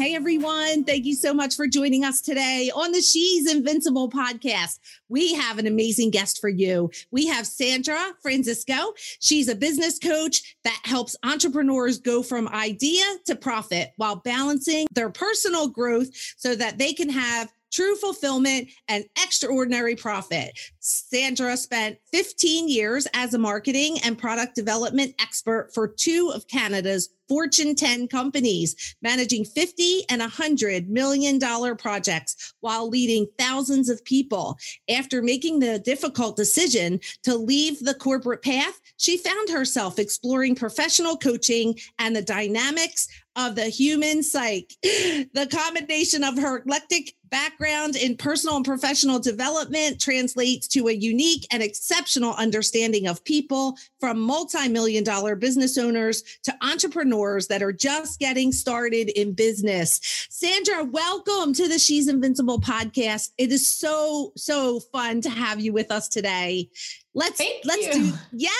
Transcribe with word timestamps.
Hey 0.00 0.14
everyone, 0.14 0.84
thank 0.84 1.04
you 1.04 1.14
so 1.14 1.34
much 1.34 1.56
for 1.56 1.66
joining 1.66 2.06
us 2.06 2.22
today 2.22 2.70
on 2.74 2.90
the 2.90 3.02
She's 3.02 3.46
Invincible 3.46 4.08
podcast. 4.08 4.78
We 5.10 5.34
have 5.34 5.58
an 5.58 5.66
amazing 5.66 6.08
guest 6.08 6.40
for 6.40 6.48
you. 6.48 6.90
We 7.10 7.26
have 7.26 7.46
Sandra 7.46 8.12
Francisco. 8.22 8.94
She's 9.20 9.48
a 9.48 9.54
business 9.54 9.98
coach 9.98 10.56
that 10.64 10.80
helps 10.84 11.16
entrepreneurs 11.22 11.98
go 11.98 12.22
from 12.22 12.48
idea 12.48 13.04
to 13.26 13.36
profit 13.36 13.90
while 13.96 14.16
balancing 14.16 14.86
their 14.90 15.10
personal 15.10 15.68
growth 15.68 16.08
so 16.38 16.54
that 16.54 16.78
they 16.78 16.94
can 16.94 17.10
have 17.10 17.52
true 17.70 17.96
fulfillment, 17.96 18.68
and 18.88 19.04
extraordinary 19.22 19.96
profit. 19.96 20.58
Sandra 20.80 21.56
spent 21.56 21.98
15 22.12 22.68
years 22.68 23.06
as 23.14 23.34
a 23.34 23.38
marketing 23.38 23.98
and 24.04 24.18
product 24.18 24.54
development 24.54 25.14
expert 25.20 25.70
for 25.74 25.88
two 25.88 26.32
of 26.34 26.46
Canada's 26.48 27.08
Fortune 27.30 27.76
10 27.76 28.08
companies, 28.08 28.96
managing 29.02 29.44
50 29.44 30.02
and 30.08 30.20
100 30.20 30.90
million 30.90 31.38
dollar 31.38 31.76
projects 31.76 32.54
while 32.58 32.88
leading 32.88 33.28
thousands 33.38 33.88
of 33.88 34.04
people. 34.04 34.58
After 34.90 35.22
making 35.22 35.60
the 35.60 35.78
difficult 35.78 36.34
decision 36.34 36.98
to 37.22 37.36
leave 37.36 37.78
the 37.78 37.94
corporate 37.94 38.42
path, 38.42 38.80
she 38.96 39.16
found 39.16 39.48
herself 39.48 40.00
exploring 40.00 40.56
professional 40.56 41.16
coaching 41.16 41.78
and 42.00 42.16
the 42.16 42.22
dynamics 42.22 43.06
of 43.36 43.54
the 43.54 43.66
human 43.66 44.24
psyche. 44.24 44.76
The 45.32 45.46
combination 45.46 46.24
of 46.24 46.36
her 46.36 46.58
eclectic 46.58 47.14
background 47.30 47.96
in 47.96 48.16
personal 48.16 48.56
and 48.56 48.64
professional 48.64 49.18
development 49.18 50.00
translates 50.00 50.66
to 50.68 50.88
a 50.88 50.92
unique 50.92 51.46
and 51.52 51.62
exceptional 51.62 52.34
understanding 52.34 53.06
of 53.06 53.24
people 53.24 53.76
from 53.98 54.20
multi-million 54.20 55.04
dollar 55.04 55.36
business 55.36 55.78
owners 55.78 56.22
to 56.42 56.54
entrepreneurs 56.62 57.46
that 57.46 57.62
are 57.62 57.72
just 57.72 58.18
getting 58.18 58.52
started 58.52 59.08
in 59.10 59.32
business. 59.32 60.00
Sandra, 60.30 60.84
welcome 60.84 61.52
to 61.54 61.68
the 61.68 61.78
She's 61.78 62.08
Invincible 62.08 62.60
podcast. 62.60 63.30
It 63.38 63.52
is 63.52 63.66
so 63.66 64.32
so 64.36 64.80
fun 64.80 65.20
to 65.22 65.30
have 65.30 65.60
you 65.60 65.72
with 65.72 65.90
us 65.90 66.08
today. 66.08 66.68
Let's 67.12 67.38
Thank 67.38 67.64
let's 67.64 67.86
you. 67.86 67.92
do 67.92 68.12
yeah, 68.32 68.50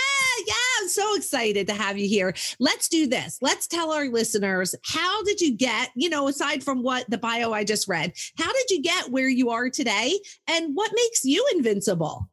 yeah. 0.46 0.54
I'm 0.80 0.88
so 0.88 1.14
excited 1.14 1.68
to 1.68 1.74
have 1.74 1.98
you 1.98 2.08
here. 2.08 2.34
Let's 2.58 2.88
do 2.88 3.06
this. 3.06 3.38
Let's 3.40 3.66
tell 3.68 3.92
our 3.92 4.06
listeners 4.08 4.74
how 4.84 5.22
did 5.22 5.40
you 5.40 5.56
get, 5.56 5.90
you 5.94 6.10
know, 6.10 6.26
aside 6.26 6.64
from 6.64 6.82
what 6.82 7.08
the 7.08 7.18
bio 7.18 7.52
I 7.52 7.62
just 7.62 7.86
read, 7.86 8.12
how 8.36 8.52
did 8.52 8.59
you 8.68 8.82
get 8.82 9.10
where 9.10 9.28
you 9.28 9.50
are 9.50 9.70
today 9.70 10.18
and 10.46 10.74
what 10.74 10.90
makes 10.94 11.24
you 11.24 11.46
invincible? 11.54 12.28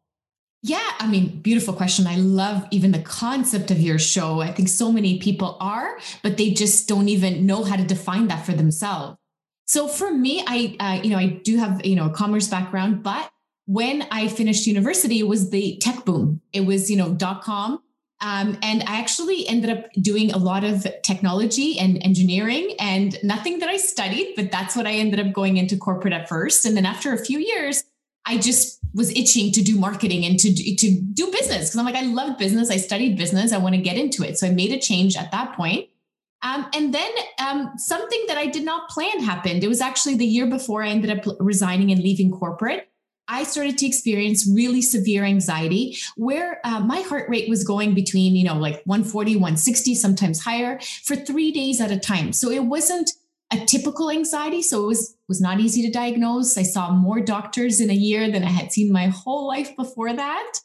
Yeah, 0.63 0.91
I 0.99 1.07
mean, 1.07 1.39
beautiful 1.41 1.73
question. 1.73 2.07
I 2.07 2.15
love 2.15 2.65
even 2.71 2.91
the 2.91 2.99
concept 2.99 3.71
of 3.71 3.79
your 3.79 3.99
show. 3.99 4.41
I 4.41 4.51
think 4.51 4.67
so 4.67 4.91
many 4.91 5.19
people 5.19 5.55
are, 5.61 5.99
but 6.23 6.37
they 6.37 6.49
just 6.49 6.87
don't 6.89 7.07
even 7.07 7.45
know 7.45 7.63
how 7.63 7.75
to 7.75 7.83
define 7.83 8.27
that 8.27 8.45
for 8.45 8.53
themselves. 8.53 9.17
So 9.65 9.87
for 9.87 10.11
me, 10.11 10.43
I, 10.47 10.75
uh, 10.79 11.01
you 11.03 11.11
know, 11.11 11.17
I 11.17 11.27
do 11.27 11.57
have, 11.57 11.85
you 11.85 11.95
know, 11.95 12.07
a 12.07 12.09
commerce 12.09 12.47
background, 12.47 13.03
but 13.03 13.29
when 13.65 14.07
I 14.11 14.29
finished 14.29 14.65
university, 14.65 15.19
it 15.19 15.27
was 15.27 15.49
the 15.51 15.77
tech 15.77 16.05
boom. 16.05 16.41
It 16.53 16.61
was, 16.61 16.89
you 16.89 16.97
know, 16.97 17.13
dot 17.13 17.43
com. 17.43 17.79
Um, 18.19 18.57
and 18.63 18.83
I 18.87 18.99
actually 18.99 19.47
ended 19.47 19.69
up 19.69 19.91
doing 20.01 20.31
a 20.31 20.37
lot 20.37 20.63
of 20.63 20.87
technology 21.03 21.77
and 21.77 22.01
engineering 22.03 22.73
and 22.79 23.15
nothing 23.23 23.59
that 23.59 23.69
I 23.69 23.77
studied, 23.77 24.33
but 24.35 24.51
that's 24.51 24.75
what 24.75 24.87
I 24.87 24.93
ended 24.93 25.19
up 25.19 25.33
going 25.33 25.57
into 25.57 25.77
corporate 25.77 26.13
at 26.13 26.27
first. 26.27 26.65
And 26.65 26.75
then 26.75 26.85
after 26.85 27.13
a 27.13 27.23
few 27.23 27.37
years, 27.37 27.83
I 28.25 28.39
just 28.39 28.79
was 28.93 29.11
itching 29.11 29.51
to 29.51 29.61
do 29.61 29.77
marketing 29.77 30.25
and 30.25 30.39
to, 30.39 30.53
to 30.53 31.01
do 31.13 31.31
business 31.31 31.69
because 31.69 31.75
I'm 31.77 31.85
like, 31.85 31.95
I 31.95 32.01
love 32.01 32.37
business. 32.39 32.71
I 32.71 32.77
studied 32.77 33.17
business. 33.17 33.53
I 33.53 33.57
want 33.59 33.75
to 33.75 33.81
get 33.81 33.97
into 33.97 34.23
it. 34.23 34.39
So 34.39 34.47
I 34.47 34.49
made 34.49 34.71
a 34.71 34.79
change 34.79 35.15
at 35.15 35.31
that 35.31 35.55
point. 35.55 35.87
Um, 36.41 36.67
and 36.73 36.93
then 36.93 37.09
um, 37.39 37.71
something 37.77 38.25
that 38.27 38.37
I 38.37 38.47
did 38.47 38.63
not 38.63 38.89
plan 38.89 39.21
happened. 39.21 39.63
It 39.63 39.67
was 39.67 39.81
actually 39.81 40.15
the 40.15 40.25
year 40.25 40.47
before 40.47 40.83
I 40.83 40.89
ended 40.89 41.11
up 41.11 41.35
resigning 41.39 41.91
and 41.91 42.01
leaving 42.01 42.31
corporate. 42.31 42.89
I 43.27 43.43
started 43.43 43.77
to 43.79 43.85
experience 43.85 44.49
really 44.49 44.81
severe 44.81 45.23
anxiety 45.23 45.97
where 46.15 46.59
uh, 46.63 46.79
my 46.79 47.01
heart 47.01 47.29
rate 47.29 47.49
was 47.49 47.63
going 47.63 47.93
between, 47.93 48.35
you 48.35 48.45
know, 48.45 48.55
like 48.55 48.81
140, 48.85 49.35
160, 49.35 49.95
sometimes 49.95 50.39
higher 50.39 50.79
for 51.03 51.15
three 51.15 51.51
days 51.51 51.81
at 51.81 51.91
a 51.91 51.99
time. 51.99 52.33
So 52.33 52.49
it 52.49 52.63
wasn't 52.63 53.11
a 53.51 53.65
typical 53.65 54.09
anxiety. 54.09 54.61
So 54.61 54.83
it 54.83 54.87
was, 54.87 55.15
was 55.27 55.41
not 55.41 55.59
easy 55.59 55.81
to 55.83 55.91
diagnose. 55.91 56.57
I 56.57 56.63
saw 56.63 56.91
more 56.91 57.19
doctors 57.19 57.79
in 57.79 57.89
a 57.89 57.93
year 57.93 58.29
than 58.31 58.43
I 58.43 58.49
had 58.49 58.71
seen 58.71 58.91
my 58.91 59.07
whole 59.07 59.47
life 59.47 59.75
before 59.75 60.13
that. 60.13 60.59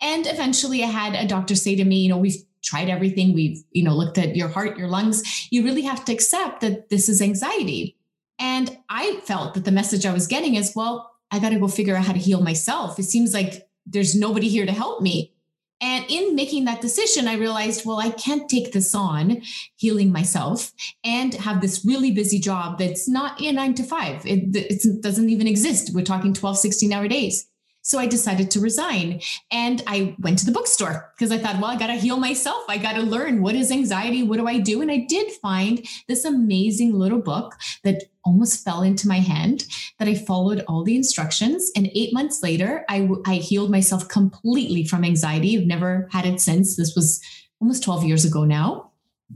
And 0.00 0.26
eventually 0.26 0.82
I 0.82 0.88
had 0.88 1.14
a 1.14 1.28
doctor 1.28 1.54
say 1.54 1.76
to 1.76 1.84
me, 1.84 1.98
you 1.98 2.08
know, 2.08 2.18
we've 2.18 2.42
tried 2.62 2.88
everything. 2.88 3.34
We've, 3.34 3.62
you 3.70 3.84
know, 3.84 3.94
looked 3.94 4.18
at 4.18 4.36
your 4.36 4.48
heart, 4.48 4.78
your 4.78 4.88
lungs. 4.88 5.48
You 5.50 5.64
really 5.64 5.82
have 5.82 6.04
to 6.06 6.12
accept 6.12 6.60
that 6.62 6.88
this 6.88 7.08
is 7.08 7.22
anxiety. 7.22 7.96
And 8.38 8.76
I 8.88 9.20
felt 9.24 9.54
that 9.54 9.64
the 9.64 9.70
message 9.70 10.04
I 10.04 10.12
was 10.12 10.26
getting 10.26 10.56
is, 10.56 10.72
well, 10.74 11.13
I 11.34 11.40
got 11.40 11.50
to 11.50 11.58
go 11.58 11.66
figure 11.66 11.96
out 11.96 12.04
how 12.04 12.12
to 12.12 12.18
heal 12.18 12.40
myself. 12.40 12.96
It 12.98 13.04
seems 13.04 13.34
like 13.34 13.68
there's 13.84 14.14
nobody 14.14 14.48
here 14.48 14.66
to 14.66 14.72
help 14.72 15.02
me. 15.02 15.32
And 15.80 16.04
in 16.08 16.36
making 16.36 16.64
that 16.66 16.80
decision, 16.80 17.26
I 17.26 17.34
realized, 17.34 17.84
well, 17.84 17.98
I 17.98 18.10
can't 18.10 18.48
take 18.48 18.72
this 18.72 18.94
on, 18.94 19.42
healing 19.74 20.12
myself, 20.12 20.72
and 21.02 21.34
have 21.34 21.60
this 21.60 21.84
really 21.84 22.12
busy 22.12 22.38
job 22.38 22.78
that's 22.78 23.08
not 23.08 23.40
a 23.40 23.50
nine 23.50 23.74
to 23.74 23.82
five. 23.82 24.24
It, 24.24 24.54
it 24.54 25.02
doesn't 25.02 25.28
even 25.28 25.48
exist. 25.48 25.90
We're 25.92 26.04
talking 26.04 26.32
12, 26.32 26.56
16 26.56 26.92
hour 26.92 27.08
days. 27.08 27.48
So 27.84 27.98
I 27.98 28.06
decided 28.06 28.50
to 28.50 28.60
resign 28.60 29.20
and 29.50 29.82
I 29.86 30.16
went 30.18 30.38
to 30.38 30.46
the 30.46 30.52
bookstore 30.52 31.12
because 31.14 31.30
I 31.30 31.36
thought, 31.36 31.60
well, 31.60 31.70
I 31.70 31.76
got 31.76 31.88
to 31.88 31.94
heal 31.94 32.16
myself. 32.16 32.64
I 32.66 32.78
got 32.78 32.94
to 32.94 33.02
learn 33.02 33.42
what 33.42 33.54
is 33.54 33.70
anxiety? 33.70 34.22
What 34.22 34.38
do 34.38 34.48
I 34.48 34.58
do? 34.58 34.80
And 34.80 34.90
I 34.90 35.04
did 35.06 35.30
find 35.42 35.86
this 36.08 36.24
amazing 36.24 36.94
little 36.94 37.20
book 37.20 37.54
that 37.82 38.04
almost 38.24 38.64
fell 38.64 38.80
into 38.80 39.06
my 39.06 39.18
hand 39.18 39.66
that 39.98 40.08
I 40.08 40.14
followed 40.14 40.64
all 40.66 40.82
the 40.82 40.96
instructions. 40.96 41.70
And 41.76 41.90
eight 41.94 42.14
months 42.14 42.42
later, 42.42 42.86
I, 42.88 43.06
I 43.26 43.34
healed 43.34 43.70
myself 43.70 44.08
completely 44.08 44.86
from 44.86 45.04
anxiety. 45.04 45.58
I've 45.58 45.66
never 45.66 46.08
had 46.10 46.24
it 46.24 46.40
since. 46.40 46.76
This 46.76 46.94
was 46.94 47.20
almost 47.60 47.84
12 47.84 48.04
years 48.04 48.24
ago 48.24 48.44
now 48.44 48.92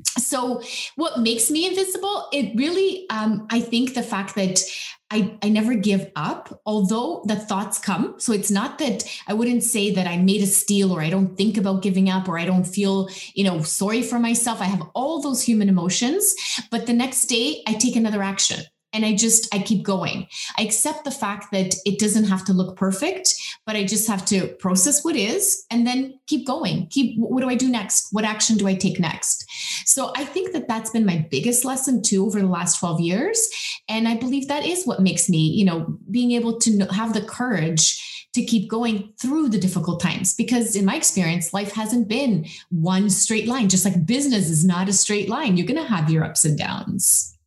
so 0.06 0.62
what 0.96 1.20
makes 1.20 1.50
me 1.50 1.66
invisible 1.66 2.28
it 2.32 2.56
really 2.56 3.06
um, 3.10 3.46
i 3.50 3.60
think 3.60 3.94
the 3.94 4.02
fact 4.02 4.34
that 4.34 4.60
I, 5.10 5.38
I 5.42 5.48
never 5.48 5.74
give 5.74 6.10
up, 6.16 6.60
although 6.66 7.22
the 7.24 7.36
thoughts 7.36 7.78
come. 7.78 8.16
So 8.18 8.32
it's 8.34 8.50
not 8.50 8.78
that 8.78 9.04
I 9.26 9.32
wouldn't 9.32 9.62
say 9.62 9.90
that 9.94 10.06
I 10.06 10.18
made 10.18 10.42
a 10.42 10.46
steal 10.46 10.92
or 10.92 11.00
I 11.00 11.08
don't 11.08 11.34
think 11.34 11.56
about 11.56 11.82
giving 11.82 12.10
up 12.10 12.28
or 12.28 12.38
I 12.38 12.44
don't 12.44 12.66
feel, 12.66 13.08
you 13.32 13.44
know, 13.44 13.62
sorry 13.62 14.02
for 14.02 14.18
myself. 14.18 14.60
I 14.60 14.64
have 14.64 14.82
all 14.94 15.22
those 15.22 15.42
human 15.42 15.70
emotions, 15.70 16.34
but 16.70 16.86
the 16.86 16.92
next 16.92 17.24
day 17.26 17.62
I 17.66 17.72
take 17.72 17.96
another 17.96 18.22
action 18.22 18.64
and 18.92 19.04
i 19.04 19.14
just 19.14 19.52
i 19.54 19.58
keep 19.58 19.82
going. 19.82 20.26
I 20.56 20.62
accept 20.62 21.04
the 21.04 21.10
fact 21.10 21.52
that 21.52 21.74
it 21.84 21.98
doesn't 21.98 22.24
have 22.24 22.44
to 22.46 22.52
look 22.52 22.76
perfect 22.76 23.34
but 23.66 23.76
i 23.76 23.84
just 23.84 24.08
have 24.08 24.24
to 24.26 24.48
process 24.58 25.04
what 25.04 25.16
is 25.16 25.64
and 25.70 25.86
then 25.86 26.18
keep 26.26 26.46
going. 26.46 26.86
Keep 26.88 27.18
what 27.18 27.40
do 27.40 27.48
i 27.48 27.54
do 27.54 27.68
next? 27.68 28.08
What 28.12 28.24
action 28.24 28.56
do 28.56 28.66
i 28.66 28.74
take 28.74 29.00
next? 29.00 29.46
So 29.84 30.12
i 30.16 30.24
think 30.24 30.52
that 30.52 30.68
that's 30.68 30.90
been 30.90 31.06
my 31.06 31.26
biggest 31.30 31.64
lesson 31.64 32.02
too 32.02 32.24
over 32.26 32.40
the 32.40 32.46
last 32.46 32.78
12 32.78 33.00
years. 33.00 33.48
And 33.88 34.08
i 34.08 34.16
believe 34.16 34.48
that 34.48 34.64
is 34.64 34.86
what 34.86 35.00
makes 35.00 35.28
me 35.28 35.38
you 35.38 35.64
know 35.64 35.98
being 36.10 36.32
able 36.32 36.58
to 36.60 36.86
have 36.92 37.14
the 37.14 37.22
courage 37.22 38.04
to 38.34 38.44
keep 38.44 38.68
going 38.68 39.12
through 39.18 39.48
the 39.48 39.58
difficult 39.58 40.00
times. 40.00 40.34
Because 40.34 40.76
in 40.76 40.84
my 40.84 40.96
experience 40.96 41.54
life 41.54 41.72
hasn't 41.72 42.08
been 42.08 42.46
one 42.68 43.08
straight 43.08 43.48
line. 43.48 43.68
Just 43.68 43.86
like 43.86 44.06
business 44.06 44.50
is 44.50 44.64
not 44.64 44.88
a 44.88 44.92
straight 44.92 45.28
line 45.28 45.56
you're 45.56 45.66
going 45.66 45.82
to 45.82 45.88
have 45.88 46.10
your 46.10 46.24
ups 46.24 46.44
and 46.44 46.58
downs 46.58 47.37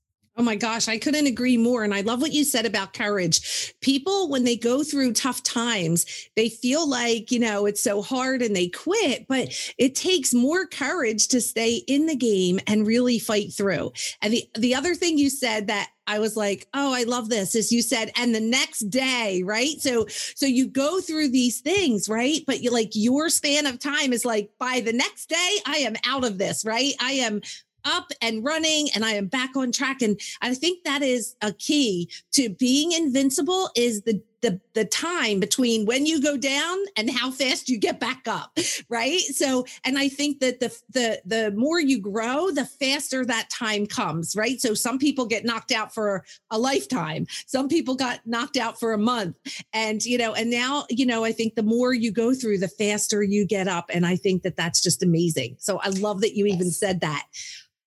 Oh 0.41 0.43
my 0.43 0.55
gosh, 0.55 0.87
I 0.87 0.97
couldn't 0.97 1.27
agree 1.27 1.55
more. 1.55 1.83
And 1.83 1.93
I 1.93 2.01
love 2.01 2.19
what 2.19 2.33
you 2.33 2.43
said 2.43 2.65
about 2.65 2.93
courage. 2.93 3.75
People, 3.79 4.27
when 4.27 4.43
they 4.43 4.55
go 4.55 4.83
through 4.83 5.13
tough 5.13 5.43
times, 5.43 6.03
they 6.35 6.49
feel 6.49 6.89
like, 6.89 7.31
you 7.31 7.37
know, 7.37 7.67
it's 7.67 7.83
so 7.83 8.01
hard 8.01 8.41
and 8.41 8.55
they 8.55 8.67
quit, 8.67 9.27
but 9.27 9.53
it 9.77 9.93
takes 9.93 10.33
more 10.33 10.65
courage 10.65 11.27
to 11.27 11.41
stay 11.41 11.83
in 11.85 12.07
the 12.07 12.15
game 12.15 12.59
and 12.65 12.87
really 12.87 13.19
fight 13.19 13.53
through. 13.53 13.91
And 14.23 14.33
the, 14.33 14.49
the 14.55 14.73
other 14.73 14.95
thing 14.95 15.19
you 15.19 15.29
said 15.29 15.67
that 15.67 15.91
I 16.07 16.17
was 16.17 16.35
like, 16.35 16.67
oh, 16.73 16.91
I 16.91 17.03
love 17.03 17.29
this. 17.29 17.55
As 17.55 17.71
you 17.71 17.83
said, 17.83 18.11
and 18.17 18.33
the 18.33 18.41
next 18.41 18.89
day, 18.89 19.43
right? 19.45 19.79
So, 19.79 20.07
so 20.07 20.47
you 20.47 20.67
go 20.67 20.99
through 21.01 21.29
these 21.29 21.61
things, 21.61 22.09
right? 22.09 22.41
But 22.47 22.61
you 22.61 22.71
like 22.71 22.89
your 22.93 23.29
span 23.29 23.67
of 23.67 23.77
time 23.77 24.11
is 24.11 24.25
like 24.25 24.49
by 24.57 24.81
the 24.83 24.91
next 24.91 25.29
day, 25.29 25.57
I 25.67 25.77
am 25.77 25.95
out 26.03 26.25
of 26.25 26.39
this, 26.39 26.65
right? 26.65 26.93
I 26.99 27.11
am 27.11 27.41
up 27.85 28.11
and 28.21 28.43
running 28.43 28.89
and 28.95 29.03
I 29.05 29.11
am 29.11 29.27
back 29.27 29.55
on 29.55 29.71
track. 29.71 30.01
And 30.01 30.19
I 30.41 30.53
think 30.53 30.83
that 30.83 31.01
is 31.01 31.35
a 31.41 31.53
key 31.53 32.09
to 32.33 32.49
being 32.49 32.91
invincible 32.91 33.69
is 33.75 34.03
the 34.03 34.21
the 34.41 34.59
the 34.73 34.85
time 34.85 35.39
between 35.39 35.85
when 35.85 36.05
you 36.05 36.21
go 36.21 36.35
down 36.35 36.77
and 36.97 37.09
how 37.09 37.31
fast 37.31 37.69
you 37.69 37.77
get 37.77 37.99
back 37.99 38.27
up 38.27 38.57
right? 38.89 39.19
So 39.19 39.65
and 39.85 39.97
i 39.97 40.09
think 40.09 40.39
that 40.39 40.59
the 40.59 40.75
the 40.89 41.21
the 41.25 41.51
more 41.51 41.79
you 41.79 41.99
grow 41.99 42.51
the 42.51 42.65
faster 42.65 43.25
that 43.25 43.49
time 43.49 43.85
comes 43.85 44.35
right? 44.35 44.59
So 44.59 44.73
some 44.73 44.97
people 44.97 45.25
get 45.25 45.45
knocked 45.45 45.71
out 45.71 45.93
for 45.93 46.25
a 46.49 46.57
lifetime. 46.57 47.27
Some 47.45 47.67
people 47.67 47.95
got 47.95 48.19
knocked 48.25 48.57
out 48.57 48.79
for 48.79 48.93
a 48.93 48.97
month. 48.97 49.37
And 49.73 50.03
you 50.03 50.17
know 50.17 50.33
and 50.33 50.49
now 50.49 50.85
you 50.89 51.05
know 51.05 51.23
i 51.23 51.31
think 51.31 51.55
the 51.55 51.63
more 51.63 51.93
you 51.93 52.11
go 52.11 52.33
through 52.33 52.57
the 52.57 52.67
faster 52.67 53.23
you 53.23 53.45
get 53.45 53.67
up. 53.67 53.85
And 53.93 54.05
i 54.05 54.15
think 54.15 54.43
that 54.43 54.57
that's 54.57 54.81
just 54.81 55.03
amazing. 55.03 55.57
So 55.59 55.79
i 55.79 55.89
love 55.89 56.21
that 56.21 56.35
you 56.35 56.45
yes. 56.45 56.55
even 56.55 56.71
said 56.71 57.01
that 57.01 57.27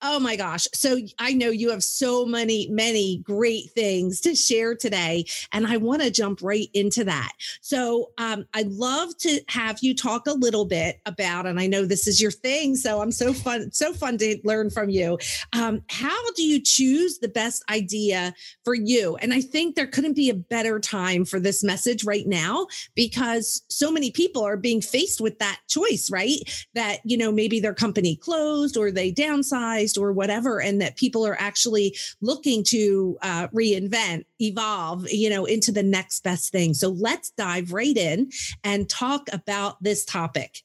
Oh 0.06 0.20
my 0.20 0.36
gosh. 0.36 0.68
So 0.74 0.98
I 1.18 1.32
know 1.32 1.48
you 1.48 1.70
have 1.70 1.82
so 1.82 2.26
many, 2.26 2.68
many 2.68 3.22
great 3.24 3.70
things 3.70 4.20
to 4.20 4.34
share 4.34 4.74
today. 4.74 5.24
And 5.50 5.66
I 5.66 5.78
want 5.78 6.02
to 6.02 6.10
jump 6.10 6.42
right 6.42 6.68
into 6.74 7.04
that. 7.04 7.32
So 7.62 8.10
um, 8.18 8.44
I'd 8.52 8.68
love 8.68 9.16
to 9.20 9.40
have 9.48 9.78
you 9.80 9.94
talk 9.94 10.26
a 10.26 10.34
little 10.34 10.66
bit 10.66 11.00
about, 11.06 11.46
and 11.46 11.58
I 11.58 11.66
know 11.66 11.86
this 11.86 12.06
is 12.06 12.20
your 12.20 12.30
thing. 12.30 12.76
So 12.76 13.00
I'm 13.00 13.12
so 13.12 13.32
fun, 13.32 13.72
so 13.72 13.94
fun 13.94 14.18
to 14.18 14.38
learn 14.44 14.68
from 14.68 14.90
you. 14.90 15.18
Um, 15.54 15.80
how 15.88 16.32
do 16.32 16.42
you 16.42 16.60
choose 16.60 17.20
the 17.20 17.28
best 17.28 17.64
idea 17.70 18.34
for 18.62 18.74
you? 18.74 19.16
And 19.16 19.32
I 19.32 19.40
think 19.40 19.74
there 19.74 19.86
couldn't 19.86 20.16
be 20.16 20.28
a 20.28 20.34
better 20.34 20.80
time 20.80 21.24
for 21.24 21.40
this 21.40 21.64
message 21.64 22.04
right 22.04 22.26
now 22.26 22.66
because 22.94 23.62
so 23.70 23.90
many 23.90 24.10
people 24.10 24.44
are 24.44 24.58
being 24.58 24.82
faced 24.82 25.22
with 25.22 25.38
that 25.38 25.60
choice, 25.66 26.10
right? 26.10 26.40
That, 26.74 26.98
you 27.04 27.16
know, 27.16 27.32
maybe 27.32 27.58
their 27.58 27.72
company 27.72 28.16
closed 28.16 28.76
or 28.76 28.90
they 28.90 29.10
downsized 29.10 29.93
or 29.96 30.12
whatever, 30.12 30.60
and 30.60 30.80
that 30.80 30.96
people 30.96 31.26
are 31.26 31.36
actually 31.40 31.96
looking 32.20 32.62
to 32.64 33.18
uh, 33.22 33.48
reinvent, 33.48 34.24
evolve, 34.40 35.08
you 35.10 35.30
know, 35.30 35.44
into 35.44 35.72
the 35.72 35.82
next 35.82 36.22
best 36.22 36.52
thing. 36.52 36.74
So 36.74 36.88
let's 36.88 37.30
dive 37.30 37.72
right 37.72 37.96
in 37.96 38.30
and 38.62 38.88
talk 38.88 39.28
about 39.32 39.82
this 39.82 40.04
topic. 40.04 40.62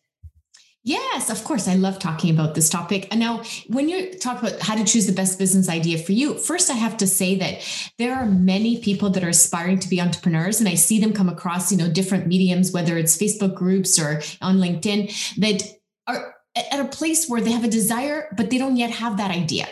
Yes, 0.84 1.30
of 1.30 1.44
course. 1.44 1.68
I 1.68 1.76
love 1.76 2.00
talking 2.00 2.34
about 2.34 2.56
this 2.56 2.70
topic. 2.70 3.10
And 3.12 3.20
now, 3.20 3.44
when 3.68 3.90
you 3.90 4.14
talk 4.14 4.42
about 4.42 4.62
how 4.62 4.76
to 4.76 4.86
choose 4.86 5.08
the 5.08 5.14
best 5.14 5.38
business 5.38 5.68
idea 5.68 5.98
for 5.98 6.14
you, 6.14 6.38
first 6.38 6.72
I 6.72 6.74
have 6.74 6.96
to 6.98 7.08
say 7.08 7.36
that 7.36 7.92
there 7.98 8.16
are 8.16 8.26
many 8.26 8.80
people 8.82 9.10
that 9.12 9.24
are 9.24 9.30
aspiring 9.30 9.80
to 9.80 9.90
be 9.90 10.00
entrepreneurs, 10.00 10.60
and 10.60 10.70
I 10.70 10.76
see 10.76 11.00
them 11.00 11.12
come 11.12 11.28
across, 11.28 11.72
you 11.72 11.78
know, 11.78 11.92
different 11.92 12.28
mediums, 12.28 12.72
whether 12.72 12.98
it's 12.98 13.18
Facebook 13.18 13.56
groups 13.56 14.00
or 14.00 14.22
on 14.42 14.58
LinkedIn, 14.58 15.38
that 15.38 15.62
are 16.08 16.36
at 16.56 16.80
a 16.80 16.86
place 16.86 17.28
where 17.28 17.42
they 17.42 17.52
have 17.52 17.64
a 17.64 17.70
desire, 17.70 18.34
but 18.36 18.50
they 18.50 18.58
don't 18.58 18.78
yet 18.78 18.92
have 18.92 19.18
that 19.18 19.32
idea. 19.32 19.68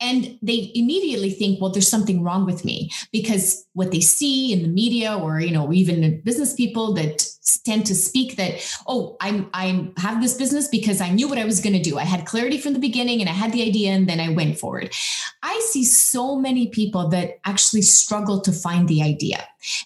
And 0.00 0.36
they 0.42 0.72
immediately 0.74 1.30
think, 1.30 1.60
well, 1.60 1.70
there's 1.70 1.88
something 1.88 2.24
wrong 2.24 2.44
with 2.44 2.64
me 2.64 2.90
because 3.12 3.64
what 3.72 3.92
they 3.92 4.00
see 4.00 4.52
in 4.52 4.62
the 4.62 4.68
media 4.68 5.16
or, 5.16 5.38
you 5.38 5.52
know, 5.52 5.72
even 5.72 6.20
business 6.22 6.54
people 6.54 6.92
that 6.94 7.24
tend 7.64 7.86
to 7.86 7.94
speak 7.94 8.36
that 8.36 8.60
oh 8.86 9.16
i'm 9.20 9.50
i 9.52 9.90
have 9.96 10.22
this 10.22 10.34
business 10.34 10.68
because 10.68 11.00
i 11.00 11.10
knew 11.10 11.28
what 11.28 11.38
i 11.38 11.44
was 11.44 11.60
going 11.60 11.72
to 11.72 11.82
do. 11.82 11.98
I 11.98 12.04
had 12.04 12.24
clarity 12.24 12.58
from 12.58 12.72
the 12.72 12.78
beginning 12.78 13.20
and 13.20 13.28
i 13.28 13.32
had 13.32 13.52
the 13.52 13.66
idea 13.66 13.90
and 13.90 14.08
then 14.08 14.20
i 14.20 14.28
went 14.28 14.58
forward. 14.58 14.92
I 15.42 15.60
see 15.70 15.84
so 15.84 16.36
many 16.36 16.68
people 16.68 17.08
that 17.08 17.38
actually 17.44 17.82
struggle 17.82 18.40
to 18.42 18.52
find 18.52 18.88
the 18.88 19.02
idea 19.02 19.44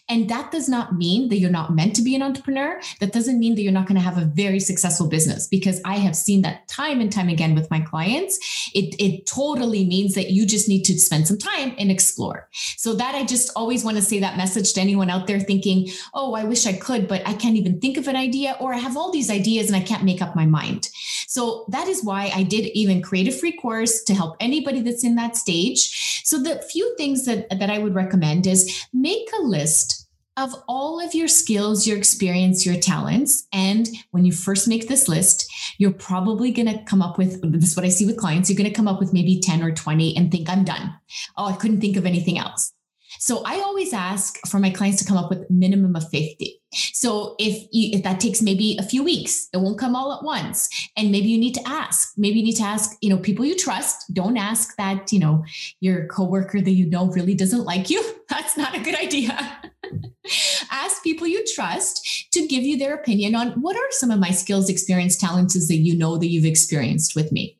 and 0.08 0.28
that 0.28 0.50
does 0.50 0.69
not 0.69 0.94
mean 0.94 1.28
that 1.28 1.38
you're 1.38 1.50
not 1.50 1.75
meant 1.75 1.96
to 1.96 2.02
be 2.02 2.14
an 2.14 2.23
entrepreneur. 2.23 2.81
That 3.00 3.12
doesn't 3.12 3.38
mean 3.38 3.55
that 3.55 3.62
you're 3.62 3.73
not 3.73 3.87
going 3.87 3.96
to 3.96 4.05
have 4.05 4.19
a 4.19 4.25
very 4.25 4.61
successful 4.61 5.08
business 5.08 5.49
because 5.49 5.81
i 5.84 5.96
have 5.96 6.17
seen 6.17 6.43
that 6.43 6.69
time 6.69 7.00
and 7.00 7.11
time 7.11 7.28
again 7.28 7.55
with 7.55 7.70
my 7.70 7.81
clients. 7.81 8.38
It, 8.75 8.94
it 9.00 9.26
totally 9.26 9.87
means 9.87 10.14
that 10.14 10.31
you 10.31 10.46
just 10.46 10.69
need 10.69 10.84
to 10.84 10.99
spend 10.99 11.26
some 11.26 11.38
time 11.38 11.75
and 11.78 11.90
explore. 11.90 12.49
So 12.76 12.94
that 12.94 13.14
i 13.14 13.25
just 13.25 13.50
always 13.56 13.84
want 13.84 13.96
to 13.96 14.02
say 14.02 14.20
that 14.20 14.37
message 14.37 14.73
to 14.75 14.81
anyone 14.81 15.11
out 15.11 15.26
there 15.26 15.40
thinking 15.40 15.88
oh 16.14 16.34
i 16.34 16.44
wish 16.44 16.67
i 16.67 16.73
could 16.73 17.08
but 17.08 17.26
i 17.26 17.32
can't 17.32 17.46
can't 17.46 17.56
even 17.56 17.81
think 17.81 17.96
of 17.96 18.08
an 18.08 18.17
idea, 18.17 18.56
or 18.61 18.75
I 18.75 18.78
have 18.78 18.96
all 18.96 19.12
these 19.12 19.31
ideas 19.31 19.69
and 19.69 19.76
I 19.76 19.81
can't 19.81 20.05
make 20.05 20.20
up 20.20 20.34
my 20.34 20.46
mind. 20.46 20.88
So 21.36 21.66
that 21.68 21.86
is 21.86 22.02
why 22.02 22.32
I 22.34 22.44
did 22.44 22.64
even 22.74 23.02
create 23.02 23.28
a 23.28 23.30
free 23.30 23.52
course 23.52 24.02
to 24.04 24.14
help 24.14 24.36
anybody 24.40 24.80
that's 24.80 25.04
in 25.04 25.16
that 25.16 25.36
stage. 25.36 26.22
So 26.24 26.42
the 26.42 26.62
few 26.62 26.96
things 26.96 27.26
that, 27.26 27.50
that 27.50 27.68
I 27.68 27.76
would 27.76 27.94
recommend 27.94 28.46
is 28.46 28.86
make 28.94 29.28
a 29.38 29.42
list 29.42 30.08
of 30.38 30.54
all 30.66 30.98
of 30.98 31.14
your 31.14 31.28
skills, 31.28 31.86
your 31.86 31.98
experience, 31.98 32.64
your 32.64 32.80
talents. 32.80 33.46
And 33.52 33.86
when 34.12 34.24
you 34.24 34.32
first 34.32 34.66
make 34.66 34.88
this 34.88 35.08
list, 35.08 35.46
you're 35.76 35.92
probably 35.92 36.52
going 36.52 36.72
to 36.72 36.82
come 36.84 37.02
up 37.02 37.18
with 37.18 37.42
this 37.52 37.72
is 37.72 37.76
what 37.76 37.84
I 37.84 37.90
see 37.90 38.06
with 38.06 38.16
clients. 38.16 38.48
You're 38.48 38.56
going 38.56 38.70
to 38.70 38.74
come 38.74 38.88
up 38.88 38.98
with 38.98 39.12
maybe 39.12 39.38
10 39.38 39.62
or 39.62 39.72
20 39.72 40.16
and 40.16 40.32
think, 40.32 40.48
I'm 40.48 40.64
done. 40.64 40.94
Oh, 41.36 41.44
I 41.44 41.56
couldn't 41.56 41.82
think 41.82 41.98
of 41.98 42.06
anything 42.06 42.38
else. 42.38 42.72
So 43.18 43.42
I 43.44 43.56
always 43.56 43.92
ask 43.92 44.38
for 44.46 44.58
my 44.58 44.70
clients 44.70 45.02
to 45.02 45.08
come 45.08 45.16
up 45.16 45.30
with 45.30 45.50
minimum 45.50 45.96
of 45.96 46.08
50. 46.10 46.60
So 46.92 47.36
if 47.38 47.66
you, 47.72 47.96
if 47.96 48.02
that 48.02 48.20
takes 48.20 48.42
maybe 48.42 48.76
a 48.78 48.82
few 48.82 49.02
weeks, 49.02 49.48
it 49.52 49.58
won't 49.58 49.78
come 49.78 49.96
all 49.96 50.12
at 50.12 50.22
once. 50.22 50.68
And 50.96 51.10
maybe 51.10 51.28
you 51.28 51.38
need 51.38 51.54
to 51.54 51.66
ask, 51.66 52.12
maybe 52.16 52.38
you 52.38 52.44
need 52.44 52.56
to 52.56 52.64
ask, 52.64 52.96
you 53.00 53.08
know, 53.08 53.18
people 53.18 53.44
you 53.44 53.56
trust. 53.56 54.12
Don't 54.12 54.36
ask 54.36 54.76
that, 54.76 55.12
you 55.12 55.18
know, 55.18 55.44
your 55.80 56.06
coworker 56.06 56.60
that 56.60 56.70
you 56.70 56.86
know 56.86 57.06
really 57.06 57.34
doesn't 57.34 57.64
like 57.64 57.88
you. 57.90 58.02
That's 58.28 58.56
not 58.56 58.76
a 58.76 58.80
good 58.80 58.98
idea. 58.98 59.62
ask 60.70 61.02
people 61.02 61.26
you 61.26 61.44
trust 61.54 62.26
to 62.32 62.46
give 62.46 62.62
you 62.62 62.76
their 62.76 62.94
opinion 62.94 63.34
on 63.34 63.52
what 63.60 63.76
are 63.76 63.90
some 63.90 64.10
of 64.10 64.18
my 64.18 64.30
skills, 64.30 64.68
experience, 64.68 65.16
talents 65.16 65.54
that 65.68 65.76
you 65.76 65.96
know 65.96 66.16
that 66.18 66.28
you've 66.28 66.44
experienced 66.44 67.14
with 67.16 67.32
me. 67.32 67.58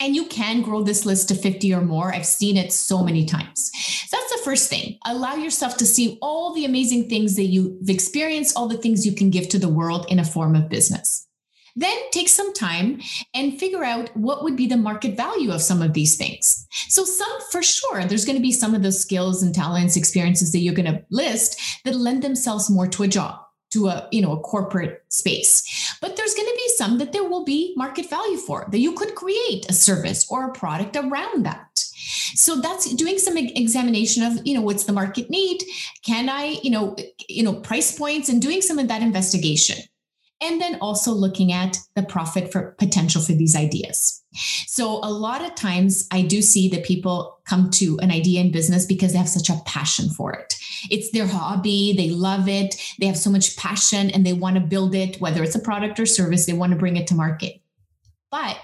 And 0.00 0.14
you 0.14 0.26
can 0.26 0.62
grow 0.62 0.82
this 0.82 1.04
list 1.04 1.28
to 1.28 1.34
50 1.34 1.74
or 1.74 1.80
more. 1.80 2.14
I've 2.14 2.26
seen 2.26 2.56
it 2.56 2.72
so 2.72 3.02
many 3.02 3.24
times. 3.24 3.70
So 4.06 4.16
that's 4.16 4.27
first 4.48 4.70
thing. 4.70 4.98
Allow 5.04 5.34
yourself 5.34 5.76
to 5.76 5.84
see 5.84 6.16
all 6.22 6.54
the 6.54 6.64
amazing 6.64 7.10
things 7.10 7.36
that 7.36 7.44
you've 7.44 7.86
experienced, 7.86 8.56
all 8.56 8.66
the 8.66 8.78
things 8.78 9.04
you 9.04 9.12
can 9.12 9.28
give 9.28 9.46
to 9.50 9.58
the 9.58 9.68
world 9.68 10.06
in 10.08 10.18
a 10.18 10.24
form 10.24 10.56
of 10.56 10.70
business. 10.70 11.28
Then 11.76 11.94
take 12.12 12.30
some 12.30 12.54
time 12.54 13.02
and 13.34 13.58
figure 13.58 13.84
out 13.84 14.08
what 14.16 14.42
would 14.42 14.56
be 14.56 14.66
the 14.66 14.78
market 14.78 15.18
value 15.18 15.52
of 15.52 15.60
some 15.60 15.82
of 15.82 15.92
these 15.92 16.16
things. 16.16 16.66
So, 16.88 17.04
some 17.04 17.40
for 17.50 17.62
sure, 17.62 18.04
there's 18.04 18.24
going 18.24 18.38
to 18.38 18.42
be 18.42 18.52
some 18.52 18.74
of 18.74 18.82
those 18.82 18.98
skills 18.98 19.42
and 19.42 19.54
talents, 19.54 19.98
experiences 19.98 20.50
that 20.52 20.60
you're 20.60 20.72
going 20.72 20.92
to 20.94 21.04
list 21.10 21.60
that 21.84 21.94
lend 21.94 22.22
themselves 22.22 22.70
more 22.70 22.86
to 22.86 23.02
a 23.02 23.08
job 23.08 23.38
to 23.70 23.88
a 23.88 24.08
you 24.10 24.22
know 24.22 24.32
a 24.32 24.40
corporate 24.40 25.02
space. 25.08 25.96
But 26.00 26.16
there's 26.16 26.34
going 26.34 26.48
to 26.48 26.56
be 26.56 26.68
some 26.76 26.98
that 26.98 27.12
there 27.12 27.24
will 27.24 27.44
be 27.44 27.74
market 27.76 28.08
value 28.08 28.38
for 28.38 28.66
that 28.70 28.78
you 28.78 28.92
could 28.92 29.14
create 29.14 29.68
a 29.68 29.72
service 29.72 30.26
or 30.30 30.48
a 30.48 30.52
product 30.52 30.96
around 30.96 31.44
that. 31.46 31.66
So 32.34 32.56
that's 32.56 32.92
doing 32.94 33.18
some 33.18 33.36
examination 33.36 34.22
of 34.22 34.46
you 34.46 34.54
know 34.54 34.62
what's 34.62 34.84
the 34.84 34.92
market 34.92 35.30
need? 35.30 35.62
Can 36.04 36.28
i 36.28 36.58
you 36.62 36.70
know 36.70 36.96
you 37.28 37.42
know 37.42 37.54
price 37.54 37.96
points 37.96 38.28
and 38.28 38.40
doing 38.40 38.62
some 38.62 38.78
of 38.78 38.88
that 38.88 39.02
investigation 39.02 39.78
and 40.40 40.60
then 40.60 40.78
also 40.80 41.12
looking 41.12 41.52
at 41.52 41.78
the 41.96 42.02
profit 42.02 42.52
for 42.52 42.72
potential 42.78 43.20
for 43.20 43.32
these 43.32 43.56
ideas. 43.56 44.22
So 44.66 45.00
a 45.02 45.10
lot 45.10 45.44
of 45.44 45.54
times 45.54 46.06
I 46.12 46.22
do 46.22 46.42
see 46.42 46.68
that 46.68 46.84
people 46.84 47.40
come 47.44 47.70
to 47.72 47.98
an 48.00 48.10
idea 48.10 48.40
in 48.40 48.52
business 48.52 48.86
because 48.86 49.12
they 49.12 49.18
have 49.18 49.28
such 49.28 49.48
a 49.50 49.60
passion 49.64 50.10
for 50.10 50.32
it. 50.32 50.54
It's 50.90 51.10
their 51.10 51.26
hobby, 51.26 51.94
they 51.96 52.10
love 52.10 52.48
it, 52.48 52.76
they 53.00 53.06
have 53.06 53.16
so 53.16 53.30
much 53.30 53.56
passion 53.56 54.10
and 54.10 54.24
they 54.24 54.32
want 54.32 54.54
to 54.56 54.60
build 54.60 54.94
it 54.94 55.20
whether 55.20 55.42
it's 55.42 55.56
a 55.56 55.60
product 55.60 55.98
or 55.98 56.06
service, 56.06 56.46
they 56.46 56.52
want 56.52 56.72
to 56.72 56.78
bring 56.78 56.96
it 56.96 57.06
to 57.08 57.14
market. 57.14 57.60
But 58.30 58.58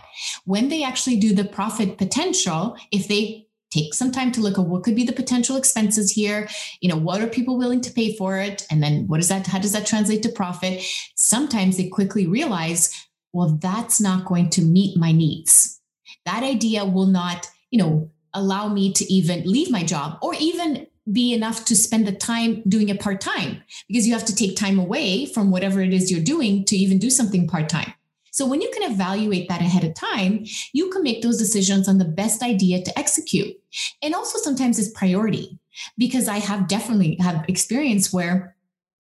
when 0.45 0.69
they 0.69 0.85
actually 0.85 1.17
do 1.17 1.35
the 1.35 1.45
profit 1.45 1.99
potential, 1.99 2.77
if 2.93 3.09
they 3.09 3.47
take 3.75 3.95
some 3.95 4.13
time 4.13 4.31
to 4.33 4.41
look 4.41 4.59
at 4.59 4.65
what 4.65 4.85
could 4.85 4.95
be 4.95 5.05
the 5.05 5.13
potential 5.13 5.57
expenses 5.57 6.11
here. 6.11 6.49
You 6.81 6.89
know 6.89 6.97
what 6.97 7.21
are 7.21 7.27
people 7.27 7.59
willing 7.59 7.81
to 7.83 7.93
pay 7.93 8.17
for 8.17 8.39
it? 8.39 8.67
And 8.71 8.83
then 8.83 9.07
what 9.09 9.21
is 9.21 9.29
that 9.29 9.47
how 9.47 9.59
does 9.59 9.73
that 9.73 9.87
translate 9.87 10.23
to 10.23 10.29
profit? 10.29 10.83
Sometimes 11.15 11.77
they 11.77 11.89
quickly 11.89 12.27
realize 12.27 12.93
well 13.33 13.59
that's 13.61 14.01
not 14.01 14.25
going 14.25 14.51
to 14.51 14.63
meet 14.63 14.97
my 14.97 15.13
needs. 15.13 15.81
That 16.25 16.43
idea 16.43 16.85
will 16.85 17.07
not 17.07 17.49
you 17.71 17.79
know 17.79 18.11
allow 18.33 18.69
me 18.69 18.93
to 18.93 19.13
even 19.13 19.43
leave 19.45 19.71
my 19.71 19.83
job 19.83 20.19
or 20.23 20.35
even 20.35 20.87
be 21.13 21.35
enough 21.35 21.67
to 21.67 21.77
spend 21.77 22.07
the 22.07 22.13
time 22.13 22.63
doing 22.67 22.89
it 22.89 22.99
part 22.99 23.21
time 23.21 23.63
because 23.89 24.07
you 24.07 24.15
have 24.15 24.25
to 24.25 24.35
take 24.35 24.57
time 24.57 24.79
away 24.79 25.27
from 25.27 25.51
whatever 25.51 25.83
it 25.83 25.93
is 25.93 26.11
you're 26.11 26.25
doing 26.25 26.65
to 26.65 26.77
even 26.77 26.99
do 26.99 27.11
something 27.11 27.47
part 27.47 27.69
time 27.69 27.93
So 28.35 28.45
when 28.47 28.61
you 28.61 28.69
can 28.75 28.91
evaluate 28.91 29.49
that 29.49 29.61
ahead 29.61 29.85
of 29.85 29.95
time, 29.95 30.45
you 30.73 30.91
can 30.91 31.05
make 31.05 31.23
those 31.23 31.39
decisions 31.39 31.89
on 31.89 31.99
the 31.99 32.05
best 32.05 32.43
idea 32.43 32.83
to 32.83 32.99
execute. 32.99 33.55
And 34.03 34.13
also 34.13 34.39
sometimes 34.39 34.77
it's 34.77 34.91
priority 34.91 35.57
because 35.97 36.27
I 36.27 36.39
have 36.39 36.67
definitely 36.67 37.17
have 37.21 37.45
experience 37.49 38.13
where 38.13 38.57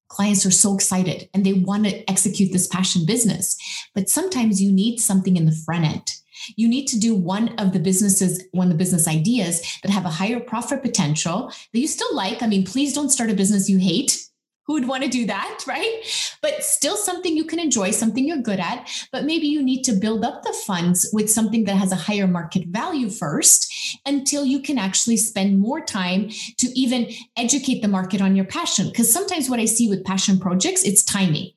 clients 0.06 0.46
are 0.46 0.52
so 0.52 0.76
excited 0.76 1.28
and 1.34 1.44
they 1.44 1.52
want 1.52 1.84
to 1.86 2.08
execute 2.08 2.52
this 2.52 2.68
passion 2.68 3.04
business. 3.06 3.56
But 3.92 4.08
sometimes 4.08 4.62
you 4.62 4.70
need 4.70 5.00
something 5.00 5.36
in 5.36 5.46
the 5.46 5.60
front 5.66 5.84
end. 5.84 6.12
You 6.54 6.68
need 6.68 6.86
to 6.86 7.00
do 7.00 7.16
one 7.16 7.56
of 7.58 7.72
the 7.72 7.80
businesses, 7.80 8.40
one 8.52 8.68
of 8.68 8.72
the 8.72 8.78
business 8.78 9.08
ideas 9.08 9.80
that 9.82 9.90
have 9.90 10.04
a 10.04 10.10
higher 10.10 10.38
profit 10.38 10.80
potential 10.80 11.48
that 11.72 11.80
you 11.80 11.88
still 11.88 12.14
like. 12.14 12.40
I 12.40 12.46
mean, 12.46 12.64
please 12.64 12.92
don't 12.92 13.10
start 13.10 13.30
a 13.30 13.34
business 13.34 13.68
you 13.68 13.78
hate 13.78 14.28
who 14.66 14.74
would 14.74 14.88
want 14.88 15.02
to 15.02 15.08
do 15.08 15.26
that, 15.26 15.64
right? 15.66 16.02
But 16.40 16.64
still 16.64 16.96
something 16.96 17.36
you 17.36 17.44
can 17.44 17.58
enjoy, 17.58 17.90
something 17.90 18.26
you're 18.26 18.38
good 18.38 18.60
at, 18.60 18.88
but 19.12 19.24
maybe 19.24 19.46
you 19.46 19.62
need 19.62 19.82
to 19.84 19.92
build 19.92 20.24
up 20.24 20.42
the 20.42 20.56
funds 20.66 21.08
with 21.12 21.30
something 21.30 21.64
that 21.64 21.76
has 21.76 21.92
a 21.92 21.96
higher 21.96 22.26
market 22.26 22.66
value 22.68 23.10
first 23.10 23.98
until 24.06 24.44
you 24.44 24.60
can 24.60 24.78
actually 24.78 25.16
spend 25.16 25.58
more 25.58 25.80
time 25.80 26.30
to 26.58 26.66
even 26.78 27.10
educate 27.36 27.82
the 27.82 27.88
market 27.88 28.20
on 28.20 28.34
your 28.36 28.44
passion. 28.46 28.88
Because 28.88 29.12
sometimes 29.12 29.50
what 29.50 29.60
I 29.60 29.66
see 29.66 29.88
with 29.88 30.04
passion 30.04 30.38
projects, 30.38 30.82
it's 30.82 31.02
timing. 31.02 31.52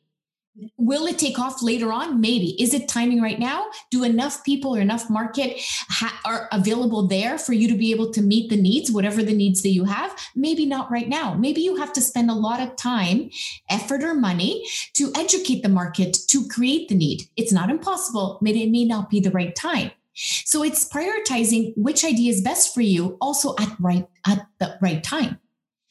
Will 0.77 1.05
it 1.05 1.19
take 1.19 1.37
off 1.37 1.61
later 1.61 1.91
on? 1.91 2.19
Maybe. 2.19 2.61
Is 2.61 2.73
it 2.73 2.87
timing 2.87 3.21
right 3.21 3.39
now? 3.39 3.67
Do 3.91 4.03
enough 4.03 4.43
people 4.43 4.75
or 4.75 4.79
enough 4.79 5.09
market 5.09 5.61
ha- 5.89 6.19
are 6.25 6.47
available 6.51 7.07
there 7.07 7.37
for 7.37 7.53
you 7.53 7.67
to 7.67 7.75
be 7.75 7.91
able 7.91 8.11
to 8.13 8.21
meet 8.21 8.49
the 8.49 8.57
needs, 8.57 8.91
whatever 8.91 9.21
the 9.21 9.35
needs 9.35 9.61
that 9.61 9.69
you 9.69 9.83
have? 9.83 10.17
Maybe 10.35 10.65
not 10.65 10.89
right 10.89 11.07
now. 11.07 11.35
Maybe 11.35 11.61
you 11.61 11.75
have 11.75 11.93
to 11.93 12.01
spend 12.01 12.31
a 12.31 12.35
lot 12.35 12.59
of 12.59 12.75
time, 12.75 13.29
effort, 13.69 14.03
or 14.03 14.13
money 14.13 14.65
to 14.93 15.11
educate 15.15 15.61
the 15.61 15.69
market 15.69 16.17
to 16.27 16.47
create 16.47 16.89
the 16.89 16.95
need. 16.95 17.23
It's 17.35 17.51
not 17.51 17.69
impossible, 17.69 18.39
but 18.41 18.55
it 18.55 18.71
may 18.71 18.85
not 18.85 19.09
be 19.09 19.19
the 19.19 19.31
right 19.31 19.55
time. 19.55 19.91
So 20.13 20.63
it's 20.63 20.89
prioritizing 20.89 21.73
which 21.77 22.03
idea 22.03 22.31
is 22.31 22.41
best 22.41 22.73
for 22.73 22.81
you 22.81 23.17
also 23.21 23.55
at 23.59 23.75
right 23.79 24.07
at 24.25 24.47
the 24.57 24.77
right 24.81 25.03
time. 25.03 25.39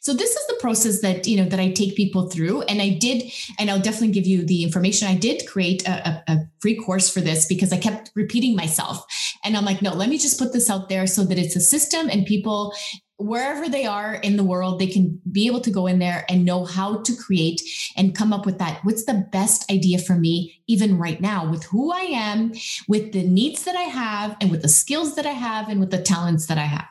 So 0.06 0.14
this 0.14 0.36
is 0.36 0.46
the 0.46 0.54
process 0.60 1.00
that 1.00 1.26
you 1.26 1.36
know 1.36 1.48
that 1.48 1.58
I 1.58 1.72
take 1.72 1.96
people 1.96 2.30
through, 2.30 2.62
and 2.62 2.80
I 2.80 2.90
did, 2.90 3.24
and 3.58 3.68
I'll 3.68 3.80
definitely 3.80 4.12
give 4.12 4.24
you 4.24 4.46
the 4.46 4.62
information. 4.62 5.08
I 5.08 5.16
did 5.16 5.48
create 5.48 5.84
a, 5.84 5.90
a, 6.08 6.32
a 6.32 6.36
free 6.60 6.76
course 6.76 7.10
for 7.10 7.20
this 7.20 7.44
because 7.46 7.72
I 7.72 7.78
kept 7.78 8.12
repeating 8.14 8.54
myself, 8.54 9.04
and 9.42 9.56
I'm 9.56 9.64
like, 9.64 9.82
no, 9.82 9.92
let 9.94 10.08
me 10.08 10.16
just 10.16 10.38
put 10.38 10.52
this 10.52 10.70
out 10.70 10.88
there 10.88 11.08
so 11.08 11.24
that 11.24 11.38
it's 11.38 11.56
a 11.56 11.60
system, 11.60 12.08
and 12.08 12.24
people 12.24 12.72
wherever 13.16 13.68
they 13.68 13.84
are 13.84 14.14
in 14.14 14.36
the 14.36 14.44
world, 14.44 14.78
they 14.78 14.86
can 14.86 15.20
be 15.32 15.48
able 15.48 15.60
to 15.62 15.72
go 15.72 15.88
in 15.88 15.98
there 15.98 16.24
and 16.28 16.44
know 16.44 16.64
how 16.64 17.02
to 17.02 17.16
create 17.16 17.60
and 17.96 18.14
come 18.14 18.32
up 18.32 18.46
with 18.46 18.58
that. 18.58 18.78
What's 18.84 19.06
the 19.06 19.26
best 19.32 19.68
idea 19.72 19.98
for 19.98 20.14
me, 20.14 20.62
even 20.68 20.98
right 20.98 21.20
now, 21.20 21.50
with 21.50 21.64
who 21.64 21.90
I 21.92 22.02
am, 22.12 22.52
with 22.86 23.10
the 23.10 23.26
needs 23.26 23.64
that 23.64 23.74
I 23.74 23.88
have, 23.90 24.36
and 24.40 24.52
with 24.52 24.62
the 24.62 24.68
skills 24.68 25.16
that 25.16 25.26
I 25.26 25.32
have, 25.32 25.68
and 25.68 25.80
with 25.80 25.90
the 25.90 26.00
talents 26.00 26.46
that 26.46 26.58
I 26.58 26.66
have. 26.66 26.86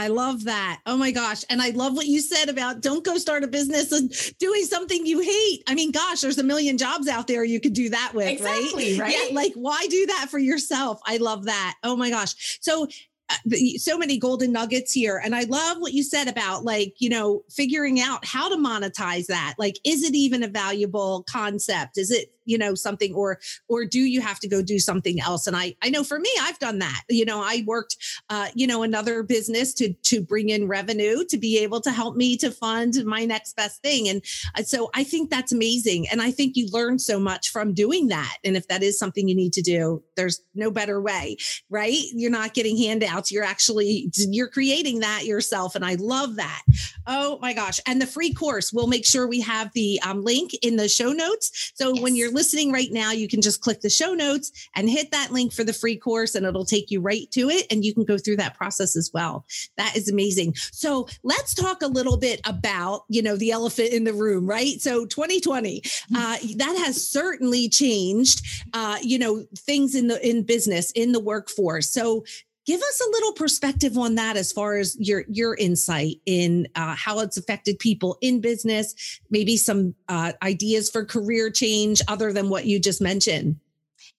I 0.00 0.08
love 0.08 0.44
that. 0.44 0.80
Oh 0.86 0.96
my 0.96 1.10
gosh. 1.10 1.44
And 1.50 1.60
I 1.60 1.70
love 1.70 1.94
what 1.94 2.06
you 2.06 2.22
said 2.22 2.48
about 2.48 2.80
don't 2.80 3.04
go 3.04 3.18
start 3.18 3.44
a 3.44 3.48
business 3.48 3.92
and 3.92 4.10
doing 4.38 4.64
something 4.64 5.04
you 5.04 5.20
hate. 5.20 5.62
I 5.66 5.74
mean, 5.74 5.92
gosh, 5.92 6.22
there's 6.22 6.38
a 6.38 6.42
million 6.42 6.78
jobs 6.78 7.06
out 7.06 7.26
there 7.26 7.44
you 7.44 7.60
could 7.60 7.74
do 7.74 7.90
that 7.90 8.12
with, 8.14 8.26
exactly, 8.26 8.98
right? 8.98 9.00
right? 9.00 9.28
Yeah, 9.28 9.34
like 9.34 9.52
why 9.54 9.86
do 9.90 10.06
that 10.06 10.28
for 10.30 10.38
yourself? 10.38 11.00
I 11.06 11.18
love 11.18 11.44
that. 11.44 11.74
Oh 11.82 11.96
my 11.96 12.08
gosh. 12.08 12.58
So 12.62 12.88
uh, 13.28 13.56
so 13.76 13.96
many 13.96 14.18
golden 14.18 14.50
nuggets 14.50 14.92
here 14.92 15.20
and 15.24 15.36
i 15.36 15.44
love 15.44 15.76
what 15.78 15.92
you 15.92 16.02
said 16.02 16.26
about 16.26 16.64
like 16.64 16.94
you 16.98 17.08
know 17.08 17.44
figuring 17.48 18.00
out 18.00 18.24
how 18.24 18.48
to 18.48 18.56
monetize 18.56 19.26
that 19.26 19.54
like 19.56 19.76
is 19.84 20.02
it 20.02 20.16
even 20.16 20.42
a 20.42 20.48
valuable 20.48 21.24
concept 21.30 21.96
is 21.96 22.10
it 22.10 22.32
you 22.44 22.58
know 22.58 22.74
something 22.74 23.14
or 23.14 23.38
or 23.68 23.84
do 23.84 24.00
you 24.00 24.20
have 24.20 24.40
to 24.40 24.48
go 24.48 24.62
do 24.62 24.78
something 24.78 25.20
else? 25.20 25.46
And 25.46 25.56
i 25.56 25.74
i 25.82 25.90
know 25.90 26.04
for 26.04 26.18
me 26.18 26.30
i've 26.40 26.58
done 26.58 26.78
that. 26.78 27.02
You 27.08 27.24
know 27.24 27.40
i 27.42 27.64
worked 27.66 27.96
uh 28.28 28.48
you 28.54 28.66
know 28.66 28.82
another 28.82 29.22
business 29.22 29.74
to 29.74 29.92
to 30.04 30.22
bring 30.22 30.48
in 30.48 30.68
revenue 30.68 31.24
to 31.24 31.38
be 31.38 31.58
able 31.58 31.80
to 31.82 31.90
help 31.90 32.16
me 32.16 32.36
to 32.38 32.50
fund 32.50 32.94
my 33.04 33.24
next 33.24 33.56
best 33.56 33.82
thing. 33.82 34.08
And 34.08 34.22
uh, 34.56 34.62
so 34.62 34.90
i 34.94 35.04
think 35.04 35.30
that's 35.30 35.52
amazing. 35.52 36.06
And 36.10 36.22
i 36.22 36.30
think 36.30 36.56
you 36.56 36.68
learn 36.72 36.98
so 36.98 37.18
much 37.18 37.50
from 37.50 37.74
doing 37.74 38.08
that. 38.08 38.36
And 38.44 38.56
if 38.56 38.68
that 38.68 38.82
is 38.82 38.98
something 38.98 39.28
you 39.28 39.34
need 39.34 39.52
to 39.54 39.62
do 39.62 40.02
there's 40.16 40.40
no 40.54 40.70
better 40.70 41.00
way 41.00 41.36
right? 41.70 41.98
You're 42.12 42.30
not 42.30 42.54
getting 42.54 42.76
handouts. 42.76 43.30
You're 43.30 43.44
actually 43.44 44.10
you're 44.16 44.48
creating 44.48 45.00
that 45.00 45.24
yourself. 45.24 45.74
And 45.74 45.84
i 45.84 45.94
love 45.94 46.36
that. 46.36 46.62
Oh 47.06 47.38
my 47.40 47.52
gosh. 47.52 47.80
And 47.86 48.00
the 48.00 48.06
free 48.06 48.32
course 48.32 48.72
we'll 48.72 48.86
make 48.86 49.06
sure 49.06 49.26
we 49.26 49.40
have 49.40 49.72
the 49.72 50.00
um, 50.04 50.22
link 50.22 50.52
in 50.62 50.76
the 50.76 50.88
show 50.88 51.12
notes. 51.12 51.72
So 51.74 51.94
yes. 51.94 52.02
when 52.02 52.16
you're 52.16 52.32
listening 52.40 52.72
right 52.72 52.90
now, 52.90 53.12
you 53.12 53.28
can 53.28 53.42
just 53.42 53.60
click 53.60 53.82
the 53.82 53.90
show 53.90 54.14
notes 54.14 54.50
and 54.74 54.88
hit 54.88 55.10
that 55.10 55.30
link 55.30 55.52
for 55.52 55.62
the 55.62 55.74
free 55.74 55.94
course, 55.94 56.34
and 56.34 56.46
it'll 56.46 56.64
take 56.64 56.90
you 56.90 56.98
right 56.98 57.30
to 57.32 57.50
it. 57.50 57.66
And 57.70 57.84
you 57.84 57.92
can 57.92 58.06
go 58.06 58.16
through 58.16 58.38
that 58.38 58.56
process 58.56 58.96
as 58.96 59.10
well. 59.12 59.44
That 59.76 59.94
is 59.94 60.08
amazing. 60.08 60.54
So 60.72 61.06
let's 61.22 61.52
talk 61.52 61.82
a 61.82 61.86
little 61.86 62.16
bit 62.16 62.40
about, 62.46 63.02
you 63.10 63.20
know, 63.20 63.36
the 63.36 63.50
elephant 63.50 63.90
in 63.90 64.04
the 64.04 64.14
room, 64.14 64.46
right? 64.46 64.80
So 64.80 65.04
2020, 65.04 65.82
mm-hmm. 65.82 66.16
uh, 66.16 66.38
that 66.56 66.82
has 66.82 67.06
certainly 67.06 67.68
changed, 67.68 68.40
uh, 68.72 68.96
you 69.02 69.18
know, 69.18 69.44
things 69.58 69.94
in 69.94 70.08
the 70.08 70.26
in 70.26 70.42
business, 70.42 70.92
in 70.92 71.12
the 71.12 71.20
workforce. 71.20 71.90
So 71.90 72.24
give 72.70 72.80
us 72.80 73.00
a 73.04 73.10
little 73.10 73.32
perspective 73.32 73.98
on 73.98 74.14
that 74.14 74.36
as 74.36 74.52
far 74.52 74.76
as 74.76 74.96
your 75.00 75.24
your 75.26 75.56
insight 75.56 76.20
in 76.24 76.68
uh, 76.76 76.94
how 76.94 77.18
it's 77.18 77.36
affected 77.36 77.76
people 77.80 78.16
in 78.20 78.40
business 78.40 79.20
maybe 79.28 79.56
some 79.56 79.92
uh, 80.08 80.30
ideas 80.44 80.88
for 80.88 81.04
career 81.04 81.50
change 81.50 82.00
other 82.06 82.32
than 82.32 82.48
what 82.48 82.66
you 82.66 82.78
just 82.78 83.00
mentioned 83.00 83.58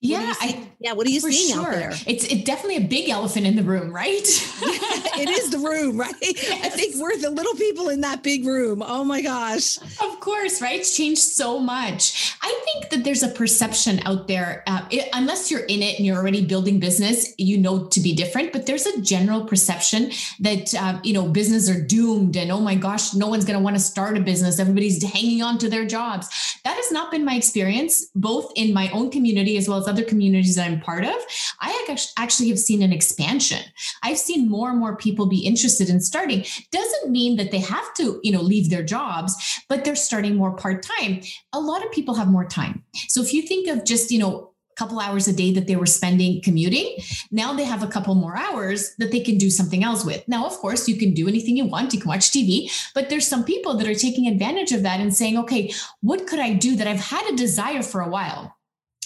yeah, 0.04 0.34
I, 0.42 0.68
yeah. 0.80 0.94
What 0.94 1.06
are 1.06 1.12
you 1.12 1.20
seeing 1.20 1.54
sure. 1.54 1.68
out 1.68 1.72
there? 1.74 1.92
It's 2.08 2.26
it's 2.26 2.44
definitely 2.44 2.78
a 2.78 2.88
big 2.88 3.08
elephant 3.08 3.46
in 3.46 3.56
the 3.56 3.62
room, 3.62 3.94
right? 3.94 4.24
it 4.24 5.30
is 5.30 5.52
the 5.52 5.60
room, 5.60 6.00
right? 6.00 6.12
Yes. 6.22 6.66
I 6.66 6.70
think 6.70 6.96
we're 6.96 7.18
the 7.18 7.30
little 7.30 7.54
people 7.54 7.90
in 7.90 8.02
that 8.02 8.24
big 8.24 8.46
room. 8.46 8.82
Oh 8.86 9.04
my 9.04 9.22
gosh! 9.22 9.78
Of 10.02 10.20
course, 10.20 10.62
right? 10.62 10.80
It's 10.80 10.96
changed 10.96 11.22
so 11.22 11.60
much. 11.60 12.36
I 12.42 12.62
think 12.66 12.90
that 12.90 13.04
there's 13.04 13.22
a 13.22 13.28
perception 13.28 14.00
out 14.06 14.28
there, 14.28 14.64
uh, 14.66 14.86
it, 14.90 15.10
unless 15.14 15.52
you're 15.52 15.66
in 15.66 15.82
it 15.84 15.98
and 15.98 16.06
you're 16.06 16.18
already 16.18 16.46
building 16.46 16.80
business, 16.80 17.34
you 17.38 17.58
know 17.58 17.86
to 17.88 18.00
be 18.00 18.16
different. 18.16 18.54
But 18.54 18.66
there's 18.66 18.86
a 18.86 19.02
general 19.02 19.46
perception 19.46 20.12
that 20.40 20.74
uh, 20.74 21.00
you 21.04 21.14
know 21.14 21.28
business 21.28 21.70
are 21.70 21.80
doomed, 21.80 22.36
and 22.36 22.52
oh 22.52 22.60
my 22.60 22.76
gosh, 22.76 23.14
no 23.14 23.28
one's 23.28 23.46
going 23.46 23.58
to 23.58 23.64
want 23.64 23.76
to 23.76 23.82
start 23.82 24.18
a 24.18 24.22
business. 24.22 24.60
Everybody's 24.60 25.04
hanging 25.04 25.44
on 25.44 25.60
to 25.60 25.70
their 25.70 25.86
jobs. 25.86 26.28
That 26.64 26.76
has 26.76 26.92
not 26.92 27.12
been 27.12 27.24
my 27.24 27.36
experience, 27.36 28.08
both 28.16 28.52
in 28.56 28.74
my 28.74 28.90
own 28.92 29.12
community 29.12 29.58
as 29.58 29.70
well 29.70 29.78
as 29.78 29.88
other 29.92 30.04
communities 30.04 30.56
that 30.56 30.68
I'm 30.68 30.80
part 30.80 31.04
of, 31.04 31.16
I 31.60 31.98
actually 32.18 32.50
have 32.50 32.60
seen 32.60 32.82
an 32.82 32.94
expansion. 32.94 33.62
I've 34.02 34.18
seen 34.18 34.50
more 34.50 34.70
and 34.70 34.80
more 34.80 34.96
people 34.96 35.28
be 35.28 35.46
interested 35.46 35.90
in 35.90 36.00
starting. 36.00 36.46
Doesn't 36.72 37.12
mean 37.12 37.36
that 37.38 37.52
they 37.52 37.60
have 37.60 37.94
to, 37.96 38.20
you 38.24 38.32
know, 38.32 38.42
leave 38.42 38.70
their 38.70 38.84
jobs, 38.84 39.36
but 39.68 39.84
they're 39.84 39.96
starting 39.96 40.36
more 40.36 40.56
part-time. 40.56 41.22
A 41.54 41.60
lot 41.60 41.86
of 41.86 41.92
people 41.92 42.16
have 42.16 42.30
more 42.30 42.46
time. 42.46 42.84
So 43.10 43.22
if 43.22 43.34
you 43.34 43.42
think 43.42 43.68
of 43.68 43.86
just, 43.86 44.10
you 44.12 44.20
know, 44.20 44.48
a 44.72 44.76
couple 44.78 45.02
hours 45.02 45.28
a 45.28 45.34
day 45.34 45.52
that 45.52 45.68
they 45.68 45.76
were 45.76 45.86
spending 45.86 46.42
commuting. 46.42 46.96
Now 47.30 47.54
they 47.54 47.66
have 47.66 47.84
a 47.84 47.88
couple 47.88 48.16
more 48.16 48.38
hours 48.38 48.96
that 49.00 49.12
they 49.12 49.20
can 49.20 49.38
do 49.38 49.50
something 49.50 49.84
else 49.84 50.06
with. 50.06 50.26
Now, 50.30 50.46
of 50.46 50.54
course, 50.54 50.88
you 50.88 50.96
can 50.96 51.14
do 51.14 51.28
anything 51.28 51.58
you 51.58 51.66
want. 51.66 51.94
You 51.94 52.00
can 52.00 52.08
watch 52.08 52.32
TV, 52.32 52.72
but 52.96 53.10
there's 53.10 53.28
some 53.28 53.44
people 53.44 53.76
that 53.76 53.88
are 53.88 53.94
taking 53.94 54.28
advantage 54.28 54.72
of 54.72 54.84
that 54.84 55.02
and 55.02 55.14
saying, 55.14 55.38
okay, 55.40 55.74
what 56.00 56.26
could 56.26 56.40
I 56.40 56.54
do 56.54 56.78
that 56.78 56.88
I've 56.88 57.02
had 57.02 57.30
a 57.32 57.36
desire 57.36 57.84
for 57.84 58.00
a 58.00 58.10
while? 58.10 58.56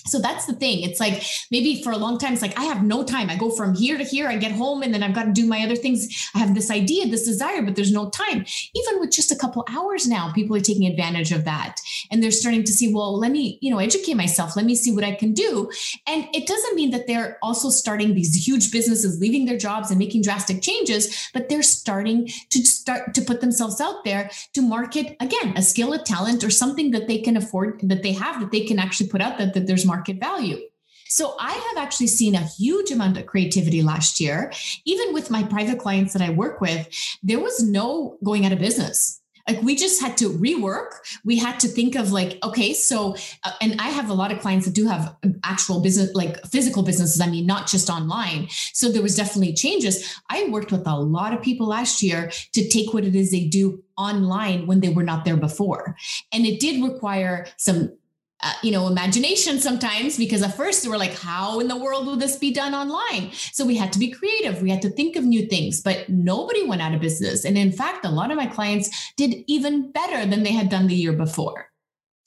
So 0.05 0.19
that's 0.19 0.45
the 0.45 0.53
thing. 0.53 0.83
It's 0.83 0.99
like 0.99 1.23
maybe 1.51 1.81
for 1.83 1.91
a 1.91 1.97
long 1.97 2.17
time, 2.17 2.33
it's 2.33 2.41
like 2.41 2.57
I 2.59 2.65
have 2.65 2.83
no 2.83 3.03
time. 3.03 3.29
I 3.29 3.35
go 3.35 3.49
from 3.49 3.75
here 3.75 3.97
to 3.97 4.03
here, 4.03 4.27
I 4.27 4.37
get 4.37 4.51
home, 4.51 4.83
and 4.83 4.93
then 4.93 5.03
I've 5.03 5.15
got 5.15 5.23
to 5.23 5.31
do 5.31 5.45
my 5.45 5.63
other 5.63 5.75
things. 5.75 6.29
I 6.35 6.39
have 6.39 6.53
this 6.53 6.69
idea, 6.69 7.07
this 7.07 7.25
desire, 7.25 7.61
but 7.61 7.75
there's 7.75 7.91
no 7.91 8.09
time. 8.09 8.45
Even 8.75 8.99
with 8.99 9.11
just 9.11 9.31
a 9.31 9.35
couple 9.35 9.65
hours 9.69 10.07
now, 10.07 10.31
people 10.33 10.55
are 10.55 10.61
taking 10.61 10.87
advantage 10.87 11.31
of 11.31 11.45
that. 11.45 11.79
And 12.11 12.21
they're 12.21 12.31
starting 12.31 12.63
to 12.63 12.71
see, 12.71 12.93
well, 12.93 13.17
let 13.17 13.31
me, 13.31 13.57
you 13.61 13.71
know, 13.71 13.79
educate 13.79 14.15
myself. 14.15 14.55
Let 14.55 14.65
me 14.65 14.75
see 14.75 14.93
what 14.93 15.03
I 15.03 15.13
can 15.13 15.33
do. 15.33 15.71
And 16.07 16.27
it 16.33 16.47
doesn't 16.47 16.75
mean 16.75 16.91
that 16.91 17.07
they're 17.07 17.37
also 17.41 17.69
starting 17.69 18.13
these 18.13 18.47
huge 18.47 18.71
businesses, 18.71 19.19
leaving 19.19 19.45
their 19.45 19.57
jobs 19.57 19.89
and 19.89 19.99
making 19.99 20.21
drastic 20.21 20.61
changes, 20.61 21.29
but 21.33 21.49
they're 21.49 21.63
starting 21.63 22.27
to 22.49 22.65
start 22.65 23.13
to 23.15 23.21
put 23.21 23.41
themselves 23.41 23.81
out 23.81 24.03
there 24.03 24.29
to 24.53 24.61
market 24.61 25.15
again 25.19 25.53
a 25.55 25.61
skill, 25.61 25.93
a 25.93 25.99
talent, 25.99 26.43
or 26.43 26.49
something 26.49 26.91
that 26.91 27.07
they 27.07 27.19
can 27.19 27.37
afford, 27.37 27.79
that 27.81 28.03
they 28.03 28.13
have, 28.13 28.39
that 28.39 28.51
they 28.51 28.65
can 28.65 28.77
actually 28.79 29.09
put 29.09 29.21
out 29.21 29.37
that, 29.37 29.53
that 29.53 29.67
there's 29.67 29.85
market 29.95 30.19
value. 30.19 30.59
So 31.07 31.35
I 31.39 31.51
have 31.51 31.77
actually 31.77 32.07
seen 32.07 32.35
a 32.35 32.49
huge 32.59 32.91
amount 32.91 33.17
of 33.17 33.25
creativity 33.25 33.81
last 33.81 34.19
year. 34.19 34.51
Even 34.85 35.13
with 35.13 35.29
my 35.29 35.43
private 35.43 35.79
clients 35.79 36.13
that 36.13 36.21
I 36.21 36.31
work 36.31 36.59
with, 36.61 36.87
there 37.23 37.39
was 37.39 37.63
no 37.63 38.17
going 38.23 38.45
out 38.45 38.51
of 38.51 38.59
business. 38.59 39.21
Like 39.47 39.61
we 39.61 39.75
just 39.75 40.01
had 40.01 40.17
to 40.17 40.29
rework. 40.29 40.89
We 41.23 41.37
had 41.37 41.59
to 41.59 41.67
think 41.67 41.95
of 41.95 42.11
like 42.11 42.39
okay 42.43 42.73
so 42.73 43.15
uh, 43.43 43.51
and 43.61 43.79
i 43.79 43.89
have 43.97 44.09
a 44.09 44.13
lot 44.21 44.31
of 44.31 44.39
clients 44.39 44.65
that 44.65 44.73
do 44.73 44.87
have 44.87 45.15
actual 45.43 45.81
business 45.81 46.09
like 46.21 46.43
physical 46.53 46.81
businesses 46.89 47.21
i 47.21 47.29
mean 47.29 47.45
not 47.45 47.67
just 47.67 47.89
online. 47.89 48.47
So 48.73 48.91
there 48.91 49.03
was 49.03 49.15
definitely 49.15 49.53
changes. 49.53 49.95
I 50.29 50.47
worked 50.49 50.71
with 50.71 50.87
a 50.87 50.97
lot 51.17 51.33
of 51.33 51.41
people 51.41 51.67
last 51.67 52.01
year 52.01 52.31
to 52.55 52.67
take 52.75 52.93
what 52.93 53.05
it 53.05 53.15
is 53.15 53.29
they 53.29 53.45
do 53.45 53.83
online 53.97 54.65
when 54.67 54.79
they 54.81 54.89
were 54.89 55.03
not 55.11 55.25
there 55.25 55.37
before. 55.37 55.95
And 56.33 56.45
it 56.45 56.59
did 56.59 56.83
require 56.83 57.45
some 57.57 57.97
uh, 58.45 58.53
you 58.61 58.71
know, 58.71 58.87
imagination 58.87 59.59
sometimes 59.59 60.17
because 60.17 60.43
at 60.43 60.55
first 60.55 60.85
we 60.85 60.91
were 60.91 60.99
like, 60.99 61.15
how 61.15 61.59
in 61.59 61.67
the 61.67 61.75
world 61.75 62.05
will 62.05 62.15
this 62.15 62.35
be 62.35 62.53
done 62.53 62.75
online? 62.75 63.31
So 63.33 63.65
we 63.65 63.75
had 63.75 63.91
to 63.93 63.99
be 63.99 64.11
creative. 64.11 64.61
We 64.61 64.69
had 64.69 64.83
to 64.83 64.89
think 64.91 65.15
of 65.15 65.23
new 65.23 65.47
things, 65.47 65.81
but 65.81 66.07
nobody 66.09 66.63
went 66.63 66.83
out 66.83 66.93
of 66.93 67.01
business. 67.01 67.43
And 67.43 67.57
in 67.57 67.71
fact, 67.71 68.05
a 68.05 68.11
lot 68.11 68.29
of 68.29 68.37
my 68.37 68.45
clients 68.45 69.11
did 69.17 69.43
even 69.47 69.91
better 69.91 70.27
than 70.27 70.43
they 70.43 70.51
had 70.51 70.69
done 70.69 70.85
the 70.85 70.93
year 70.93 71.13
before. 71.13 71.71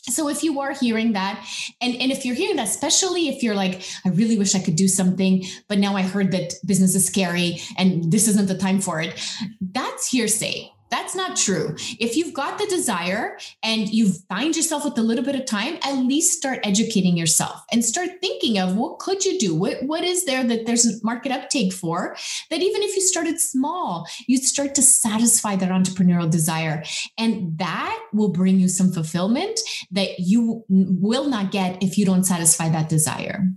So 0.03 0.29
if 0.29 0.43
you 0.43 0.59
are 0.59 0.73
hearing 0.73 1.13
that, 1.13 1.47
and, 1.81 1.95
and 1.95 2.11
if 2.11 2.25
you're 2.25 2.35
hearing 2.35 2.57
that, 2.57 2.67
especially 2.67 3.29
if 3.29 3.45
you're 3.45 3.55
like, 3.55 3.83
I 4.05 4.09
really 4.09 4.39
wish 4.39 4.57
I 4.57 4.61
could 4.61 4.77
do 4.77 4.89
something, 4.89 5.45
but 5.69 5.79
now 5.79 5.95
I 5.95 6.03
heard 6.03 6.33
that 6.33 6.55
business 6.67 6.97
is 6.97 7.07
scary 7.07 7.61
and 7.77 8.11
this 8.11 8.27
isn't 8.27 8.49
the 8.49 8.59
time 8.59 8.81
for 8.81 9.01
it, 9.01 9.21
that's 9.61 10.11
hearsay 10.11 10.73
that's 10.91 11.15
not 11.15 11.37
true. 11.37 11.75
If 11.99 12.17
you've 12.17 12.35
got 12.35 12.59
the 12.59 12.67
desire 12.67 13.39
and 13.63 13.89
you 13.89 14.13
find 14.29 14.57
yourself 14.57 14.85
with 14.85 14.99
a 14.99 15.03
little 15.03 15.25
bit 15.25 15.35
of 15.35 15.47
time, 15.47 15.79
at 15.83 15.97
least 15.97 16.39
start 16.39 16.61
educating 16.63 17.17
yourself 17.17 17.65
and 17.73 17.85
start 17.85 18.11
thinking 18.21 18.59
of 18.59 18.77
what 18.77 18.99
could 18.99 19.25
you 19.25 19.39
do? 19.39 19.55
What, 19.55 19.83
what 19.83 20.05
is 20.05 20.25
there 20.25 20.45
that 20.45 20.67
there's 20.67 21.03
market 21.05 21.33
uptake 21.33 21.73
for? 21.73 22.17
That 22.51 22.63
even 22.63 22.83
if 22.83 22.95
you 22.97 23.03
started 23.03 23.41
small, 23.41 24.07
you'd 24.27 24.45
start 24.45 24.75
to 24.77 24.83
satisfy 24.83 25.57
that 25.57 25.71
entrepreneurial 25.71 26.31
desire. 26.31 26.83
And 27.17 27.59
that 27.59 27.99
will 28.13 28.31
bring 28.31 28.59
you 28.59 28.69
some 28.69 28.93
fulfillment 28.93 29.61
that 29.91 30.19
you 30.19 30.65
will 30.69 31.29
not 31.29 31.51
get 31.51 31.83
if 31.83 31.99
you 31.99 32.05
don't 32.05 32.25
satisfy 32.25 32.69
that 32.71 32.89
desire. 32.89 33.49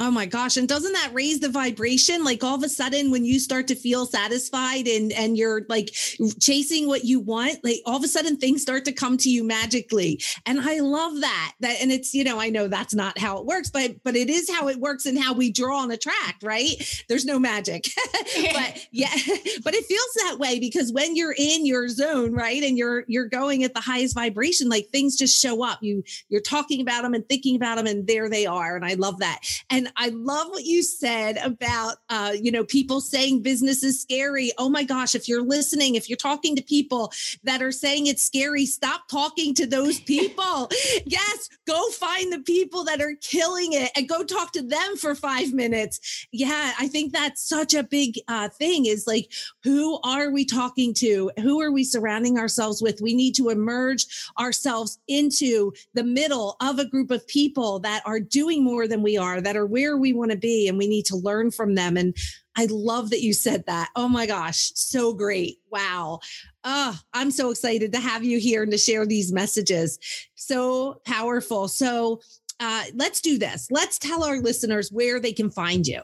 Oh 0.00 0.10
my 0.10 0.26
gosh. 0.26 0.56
And 0.56 0.68
doesn't 0.68 0.92
that 0.92 1.10
raise 1.12 1.40
the 1.40 1.48
vibration? 1.48 2.24
Like 2.24 2.42
all 2.42 2.56
of 2.56 2.62
a 2.62 2.68
sudden 2.68 3.10
when 3.10 3.24
you 3.24 3.38
start 3.38 3.68
to 3.68 3.74
feel 3.74 4.06
satisfied 4.06 4.88
and 4.88 5.12
and 5.12 5.36
you're 5.36 5.62
like 5.68 5.94
chasing 6.40 6.88
what 6.88 7.04
you 7.04 7.20
want, 7.20 7.62
like 7.62 7.80
all 7.86 7.96
of 7.96 8.04
a 8.04 8.08
sudden 8.08 8.36
things 8.36 8.62
start 8.62 8.84
to 8.86 8.92
come 8.92 9.16
to 9.18 9.30
you 9.30 9.44
magically. 9.44 10.20
And 10.46 10.60
I 10.60 10.80
love 10.80 11.20
that. 11.20 11.52
That 11.60 11.76
and 11.80 11.92
it's, 11.92 12.12
you 12.12 12.24
know, 12.24 12.40
I 12.40 12.50
know 12.50 12.66
that's 12.66 12.94
not 12.94 13.18
how 13.18 13.38
it 13.38 13.46
works, 13.46 13.70
but 13.70 14.02
but 14.02 14.16
it 14.16 14.28
is 14.28 14.50
how 14.50 14.68
it 14.68 14.78
works 14.78 15.06
and 15.06 15.18
how 15.18 15.32
we 15.32 15.52
draw 15.52 15.84
and 15.84 15.92
attract, 15.92 16.42
right? 16.42 16.70
There's 17.08 17.24
no 17.24 17.38
magic. 17.38 17.84
but 18.52 18.86
yeah, 18.90 19.14
but 19.64 19.74
it 19.74 19.84
feels 19.84 20.14
that 20.24 20.38
way 20.38 20.58
because 20.58 20.92
when 20.92 21.14
you're 21.14 21.34
in 21.36 21.66
your 21.66 21.88
zone, 21.88 22.32
right? 22.32 22.62
And 22.62 22.76
you're 22.76 23.04
you're 23.06 23.28
going 23.28 23.62
at 23.62 23.74
the 23.74 23.80
highest 23.80 24.14
vibration, 24.14 24.68
like 24.68 24.88
things 24.88 25.16
just 25.16 25.40
show 25.40 25.64
up. 25.64 25.82
You 25.82 26.02
you're 26.28 26.40
talking 26.40 26.80
about 26.80 27.02
them 27.02 27.14
and 27.14 27.28
thinking 27.28 27.54
about 27.54 27.76
them 27.76 27.86
and 27.86 28.06
there 28.06 28.28
they 28.28 28.46
are. 28.46 28.74
And 28.74 28.84
I 28.84 28.94
love 28.94 29.20
that. 29.20 29.40
And 29.70 29.83
and 29.84 29.92
I 29.96 30.08
love 30.08 30.48
what 30.48 30.64
you 30.64 30.82
said 30.82 31.36
about, 31.36 31.96
uh, 32.08 32.32
you 32.40 32.50
know, 32.50 32.64
people 32.64 33.02
saying 33.02 33.42
business 33.42 33.82
is 33.82 34.00
scary. 34.00 34.50
Oh 34.56 34.70
my 34.70 34.82
gosh, 34.82 35.14
if 35.14 35.28
you're 35.28 35.42
listening, 35.42 35.94
if 35.94 36.08
you're 36.08 36.16
talking 36.16 36.56
to 36.56 36.62
people 36.62 37.12
that 37.42 37.60
are 37.60 37.72
saying 37.72 38.06
it's 38.06 38.24
scary, 38.24 38.64
stop 38.64 39.08
talking 39.08 39.54
to 39.56 39.66
those 39.66 40.00
people. 40.14 40.70
yes, 41.04 41.50
go 41.66 41.90
find 41.90 42.32
the 42.32 42.40
people 42.40 42.84
that 42.84 43.02
are 43.02 43.14
killing 43.20 43.74
it 43.74 43.90
and 43.94 44.08
go 44.08 44.22
talk 44.22 44.52
to 44.52 44.62
them 44.62 44.96
for 44.96 45.14
five 45.14 45.52
minutes. 45.52 46.26
Yeah, 46.32 46.72
I 46.78 46.88
think 46.88 47.12
that's 47.12 47.46
such 47.46 47.74
a 47.74 47.82
big 47.82 48.18
uh, 48.26 48.48
thing 48.48 48.86
is 48.86 49.06
like, 49.06 49.30
who 49.64 50.00
are 50.02 50.30
we 50.30 50.46
talking 50.46 50.94
to? 50.94 51.30
Who 51.40 51.60
are 51.60 51.72
we 51.72 51.84
surrounding 51.84 52.38
ourselves 52.38 52.80
with? 52.80 53.02
We 53.02 53.14
need 53.14 53.34
to 53.34 53.50
emerge 53.50 54.06
ourselves 54.38 54.98
into 55.08 55.72
the 55.92 56.04
middle 56.04 56.56
of 56.60 56.78
a 56.78 56.86
group 56.86 57.10
of 57.10 57.26
people 57.26 57.80
that 57.80 58.02
are 58.06 58.20
doing 58.20 58.64
more 58.64 58.88
than 58.88 59.02
we 59.02 59.18
are, 59.18 59.42
that 59.42 59.56
are 59.56 59.66
where 59.74 59.96
we 59.96 60.12
want 60.12 60.30
to 60.30 60.36
be 60.36 60.68
and 60.68 60.78
we 60.78 60.86
need 60.86 61.04
to 61.06 61.16
learn 61.16 61.50
from 61.50 61.74
them. 61.74 61.96
And 61.96 62.16
I 62.54 62.68
love 62.70 63.10
that 63.10 63.22
you 63.22 63.32
said 63.32 63.66
that. 63.66 63.90
Oh 63.96 64.08
my 64.08 64.24
gosh, 64.24 64.70
so 64.76 65.12
great. 65.12 65.56
Wow. 65.68 66.20
Oh, 66.62 66.96
I'm 67.12 67.32
so 67.32 67.50
excited 67.50 67.92
to 67.92 67.98
have 67.98 68.22
you 68.22 68.38
here 68.38 68.62
and 68.62 68.70
to 68.70 68.78
share 68.78 69.04
these 69.04 69.32
messages. 69.32 69.98
So 70.36 71.00
powerful. 71.04 71.66
So 71.66 72.20
uh, 72.60 72.84
let's 72.94 73.20
do 73.20 73.36
this. 73.36 73.66
Let's 73.72 73.98
tell 73.98 74.22
our 74.22 74.38
listeners 74.38 74.92
where 74.92 75.18
they 75.18 75.32
can 75.32 75.50
find 75.50 75.88
you. 75.88 76.02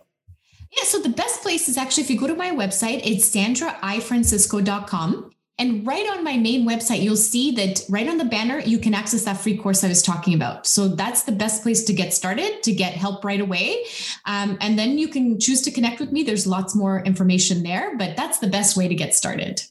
Yeah, 0.76 0.82
so 0.82 0.98
the 0.98 1.10
best 1.10 1.42
place 1.42 1.68
is 1.68 1.76
actually 1.76 2.02
if 2.02 2.10
you 2.10 2.18
go 2.18 2.26
to 2.26 2.34
my 2.34 2.50
website, 2.50 3.02
it's 3.04 3.30
sandraifrancisco.com. 3.30 5.30
And 5.60 5.86
right 5.86 6.10
on 6.10 6.24
my 6.24 6.38
main 6.38 6.66
website, 6.66 7.02
you'll 7.02 7.16
see 7.16 7.50
that 7.52 7.82
right 7.90 8.08
on 8.08 8.16
the 8.16 8.24
banner, 8.24 8.60
you 8.60 8.78
can 8.78 8.94
access 8.94 9.24
that 9.24 9.34
free 9.34 9.58
course 9.58 9.84
I 9.84 9.88
was 9.88 10.02
talking 10.02 10.32
about. 10.32 10.66
So 10.66 10.88
that's 10.88 11.24
the 11.24 11.32
best 11.32 11.62
place 11.62 11.84
to 11.84 11.92
get 11.92 12.14
started, 12.14 12.62
to 12.62 12.72
get 12.72 12.94
help 12.94 13.22
right 13.26 13.42
away. 13.42 13.84
Um, 14.24 14.56
and 14.62 14.78
then 14.78 14.96
you 14.96 15.08
can 15.08 15.38
choose 15.38 15.60
to 15.62 15.70
connect 15.70 16.00
with 16.00 16.12
me. 16.12 16.22
There's 16.22 16.46
lots 16.46 16.74
more 16.74 17.02
information 17.02 17.62
there, 17.62 17.94
but 17.98 18.16
that's 18.16 18.38
the 18.38 18.46
best 18.46 18.74
way 18.74 18.88
to 18.88 18.94
get 18.94 19.14
started. 19.14 19.62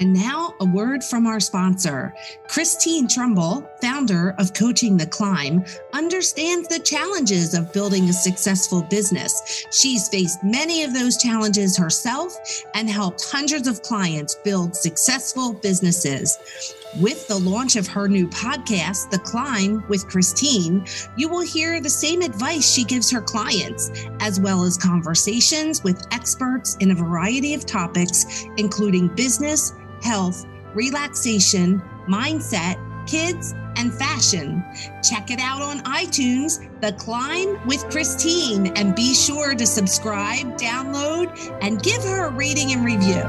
And 0.00 0.12
now, 0.12 0.54
a 0.60 0.64
word 0.64 1.02
from 1.02 1.26
our 1.26 1.40
sponsor. 1.40 2.14
Christine 2.46 3.08
Trumbull, 3.08 3.68
founder 3.80 4.34
of 4.38 4.54
Coaching 4.54 4.96
the 4.96 5.06
Climb, 5.06 5.64
understands 5.92 6.68
the 6.68 6.78
challenges 6.78 7.52
of 7.52 7.72
building 7.72 8.04
a 8.04 8.12
successful 8.12 8.82
business. 8.82 9.66
She's 9.72 10.08
faced 10.08 10.38
many 10.44 10.84
of 10.84 10.94
those 10.94 11.16
challenges 11.16 11.76
herself 11.76 12.32
and 12.74 12.88
helped 12.88 13.24
hundreds 13.24 13.66
of 13.66 13.82
clients 13.82 14.36
build 14.44 14.76
successful 14.76 15.52
businesses. 15.54 16.38
With 17.00 17.26
the 17.28 17.38
launch 17.38 17.76
of 17.76 17.86
her 17.88 18.08
new 18.08 18.28
podcast, 18.28 19.10
The 19.10 19.18
Climb 19.18 19.84
with 19.88 20.08
Christine, 20.08 20.86
you 21.16 21.28
will 21.28 21.42
hear 21.42 21.80
the 21.80 21.90
same 21.90 22.22
advice 22.22 22.72
she 22.72 22.84
gives 22.84 23.10
her 23.10 23.20
clients, 23.20 23.90
as 24.20 24.40
well 24.40 24.62
as 24.62 24.78
conversations 24.78 25.84
with 25.84 26.06
experts 26.12 26.76
in 26.80 26.92
a 26.92 26.94
variety 26.94 27.52
of 27.52 27.66
topics, 27.66 28.46
including 28.56 29.08
business 29.08 29.72
health, 30.02 30.46
relaxation, 30.74 31.80
mindset, 32.08 32.76
kids, 33.06 33.54
and 33.76 33.94
fashion. 33.94 34.64
Check 35.02 35.30
it 35.30 35.40
out 35.40 35.62
on 35.62 35.80
iTunes, 35.84 36.58
The 36.80 36.92
Climb 36.92 37.58
with 37.66 37.88
Christine, 37.90 38.68
and 38.76 38.94
be 38.94 39.14
sure 39.14 39.54
to 39.54 39.66
subscribe, 39.66 40.58
download, 40.58 41.56
and 41.62 41.82
give 41.82 42.02
her 42.02 42.26
a 42.26 42.30
rating 42.30 42.72
and 42.72 42.84
review. 42.84 43.22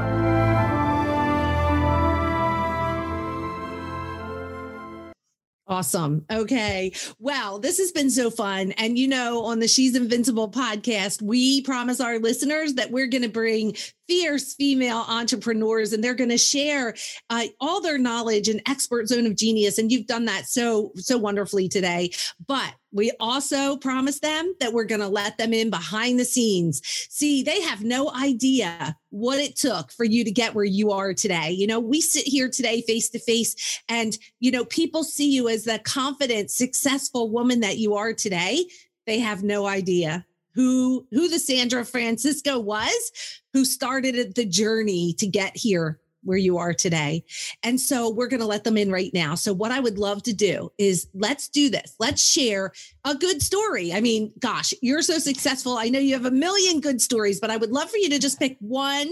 Awesome. 5.70 6.26
Okay. 6.28 6.92
Well, 7.20 7.60
this 7.60 7.78
has 7.78 7.92
been 7.92 8.10
so 8.10 8.28
fun. 8.28 8.72
And 8.72 8.98
you 8.98 9.06
know, 9.06 9.44
on 9.44 9.60
the 9.60 9.68
She's 9.68 9.94
Invincible 9.94 10.50
podcast, 10.50 11.22
we 11.22 11.62
promise 11.62 12.00
our 12.00 12.18
listeners 12.18 12.74
that 12.74 12.90
we're 12.90 13.06
going 13.06 13.22
to 13.22 13.28
bring 13.28 13.76
fierce 14.10 14.54
female 14.54 15.04
entrepreneurs 15.06 15.92
and 15.92 16.02
they're 16.02 16.14
going 16.14 16.30
to 16.30 16.36
share 16.36 16.96
uh, 17.30 17.44
all 17.60 17.80
their 17.80 17.96
knowledge 17.96 18.48
and 18.48 18.60
expert 18.66 19.06
zone 19.06 19.24
of 19.24 19.36
genius 19.36 19.78
and 19.78 19.92
you've 19.92 20.08
done 20.08 20.24
that 20.24 20.46
so 20.46 20.90
so 20.96 21.16
wonderfully 21.16 21.68
today. 21.68 22.10
But 22.44 22.74
we 22.90 23.12
also 23.20 23.76
promise 23.76 24.18
them 24.18 24.52
that 24.58 24.72
we're 24.72 24.82
going 24.82 25.00
to 25.00 25.06
let 25.06 25.38
them 25.38 25.52
in 25.52 25.70
behind 25.70 26.18
the 26.18 26.24
scenes. 26.24 26.82
See 27.08 27.44
they 27.44 27.60
have 27.60 27.84
no 27.84 28.10
idea 28.10 28.96
what 29.10 29.38
it 29.38 29.54
took 29.54 29.92
for 29.92 30.02
you 30.02 30.24
to 30.24 30.32
get 30.32 30.56
where 30.56 30.64
you 30.64 30.90
are 30.90 31.14
today. 31.14 31.52
You 31.52 31.68
know 31.68 31.78
we 31.78 32.00
sit 32.00 32.26
here 32.26 32.50
today 32.50 32.82
face 32.82 33.10
to 33.10 33.20
face 33.20 33.80
and 33.88 34.18
you 34.40 34.50
know 34.50 34.64
people 34.64 35.04
see 35.04 35.30
you 35.30 35.48
as 35.48 35.62
the 35.62 35.78
confident 35.84 36.50
successful 36.50 37.30
woman 37.30 37.60
that 37.60 37.78
you 37.78 37.94
are 37.94 38.12
today. 38.12 38.64
They 39.06 39.20
have 39.20 39.44
no 39.44 39.66
idea 39.66 40.26
who 40.54 41.06
who 41.10 41.28
the 41.28 41.38
Sandra 41.38 41.84
Francisco 41.84 42.58
was, 42.58 43.12
who 43.52 43.64
started 43.64 44.34
the 44.34 44.46
journey 44.46 45.14
to 45.14 45.26
get 45.26 45.56
here 45.56 46.00
where 46.22 46.38
you 46.38 46.58
are 46.58 46.74
today. 46.74 47.24
And 47.62 47.80
so 47.80 48.10
we're 48.10 48.28
going 48.28 48.40
to 48.40 48.46
let 48.46 48.64
them 48.64 48.76
in 48.76 48.90
right 48.90 49.10
now. 49.14 49.34
So 49.34 49.52
what 49.52 49.72
I 49.72 49.80
would 49.80 49.98
love 49.98 50.22
to 50.24 50.32
do 50.32 50.70
is 50.78 51.08
let's 51.14 51.48
do 51.48 51.70
this. 51.70 51.94
Let's 51.98 52.22
share 52.22 52.72
a 53.04 53.14
good 53.14 53.42
story. 53.42 53.92
I 53.92 54.00
mean, 54.00 54.32
gosh, 54.38 54.74
you're 54.82 55.02
so 55.02 55.18
successful. 55.18 55.78
I 55.78 55.88
know 55.88 55.98
you 55.98 56.14
have 56.14 56.26
a 56.26 56.30
million 56.30 56.80
good 56.80 57.00
stories, 57.00 57.40
but 57.40 57.50
I 57.50 57.56
would 57.56 57.70
love 57.70 57.90
for 57.90 57.96
you 57.96 58.10
to 58.10 58.18
just 58.18 58.38
pick 58.38 58.56
one 58.60 59.10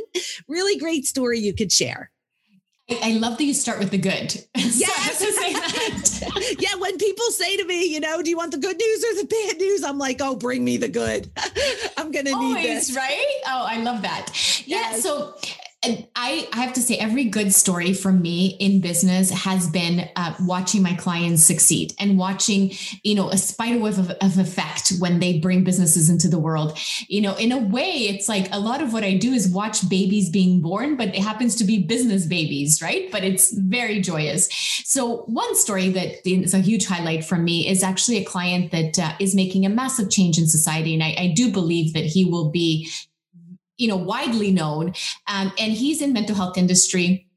really 0.48 0.79
great 0.79 1.07
story 1.07 1.38
you 1.38 1.55
could 1.55 1.72
share. 1.72 2.11
I 2.90 3.12
love 3.12 3.37
that 3.37 3.44
you 3.44 3.53
start 3.53 3.79
with 3.79 3.90
the 3.90 3.98
good. 3.98 4.44
Yes. 4.55 5.20
yeah. 6.59 6.74
When 6.79 6.96
people 6.98 7.24
say 7.31 7.57
to 7.57 7.64
me, 7.64 7.87
you 7.87 8.01
know, 8.01 8.22
do 8.22 8.31
you 8.31 8.37
want 8.37 8.53
the 8.53 8.59
good 8.59 8.77
news 8.77 9.05
or 9.05 9.22
the 9.22 9.27
bad 9.27 9.59
news? 9.59 9.83
I'm 9.83 9.98
like, 9.98 10.20
oh, 10.20 10.37
bring 10.37 10.64
me 10.64 10.77
the 10.77 10.88
good. 10.88 11.31
I'm 11.96 12.11
going 12.12 12.27
to 12.27 12.38
need 12.38 12.57
this. 12.57 12.94
Right. 12.94 13.40
Oh, 13.46 13.64
I 13.66 13.79
love 13.83 14.03
that. 14.03 14.31
Yes. 14.66 14.66
Yeah. 14.66 15.01
So 15.01 15.35
I, 15.85 16.49
I 16.53 16.57
have 16.57 16.73
to 16.73 16.81
say, 16.81 16.97
every 16.97 17.27
good 17.27 17.55
story 17.55 17.93
for 17.93 18.11
me 18.11 18.57
in 18.59 18.81
business 18.81 19.31
has 19.31 19.71
been 19.71 20.09
uh, 20.17 20.35
watching 20.41 20.83
my 20.83 20.95
clients 20.95 21.45
succeed 21.45 21.95
and 22.01 22.19
watching, 22.19 22.73
you 23.05 23.14
know, 23.14 23.31
a 23.31 23.37
spider 23.37 23.79
web 23.79 23.97
of, 23.97 24.11
of, 24.11 24.38
effect 24.38 24.95
when 24.99 25.21
they 25.21 25.38
bring 25.38 25.62
businesses 25.62 26.11
into 26.11 26.27
the 26.27 26.38
world. 26.38 26.77
You 27.07 27.21
know, 27.21 27.37
in 27.37 27.53
a 27.53 27.59
way, 27.59 28.09
it's 28.09 28.29
like 28.29 28.49
a 28.53 28.59
lot 28.59 28.83
of 28.83 28.93
what 28.93 29.05
I 29.05 29.14
do 29.14 29.33
is 29.33 29.49
watch 29.49 29.88
babies 29.88 30.31
being 30.31 30.61
born, 30.61 30.97
but 30.97 31.09
it 31.09 31.23
happens 31.23 31.55
to 31.57 31.64
be 31.64 31.85
business 31.85 32.27
babies, 32.27 32.83
right? 32.83 33.09
But 33.12 33.23
it's 33.23 33.57
very 33.57 34.01
joyous. 34.01 34.49
So, 34.85 35.19
one 35.27 35.55
story 35.55 35.91
that 35.91 36.29
is 36.29 36.55
a 36.55 36.59
huge 36.59 36.87
highlight 36.87 37.25
for 37.25 37.37
me 37.37 37.69
is 37.69 37.85
actually 37.85 38.17
a 38.19 38.25
client 38.25 38.73
that 38.73 38.99
uh, 38.99 39.12
is 39.21 39.33
making 39.33 39.64
a 39.64 39.69
massive 39.69 40.11
change 40.11 40.38
in 40.38 40.49
society. 40.49 40.95
And 40.95 41.05
I, 41.05 41.14
I 41.19 41.33
do 41.37 41.53
believe 41.53 41.95
that 41.95 42.05
he 42.05 42.25
will 42.25 42.51
be 42.51 42.91
you 43.79 43.88
know 43.88 43.97
widely 43.97 44.51
known. 44.51 44.95
Um, 45.27 45.53
and 45.59 45.73
he's 45.73 46.03
in 46.03 46.12
mental 46.12 46.35
health 46.35 46.59
industry 46.59 47.28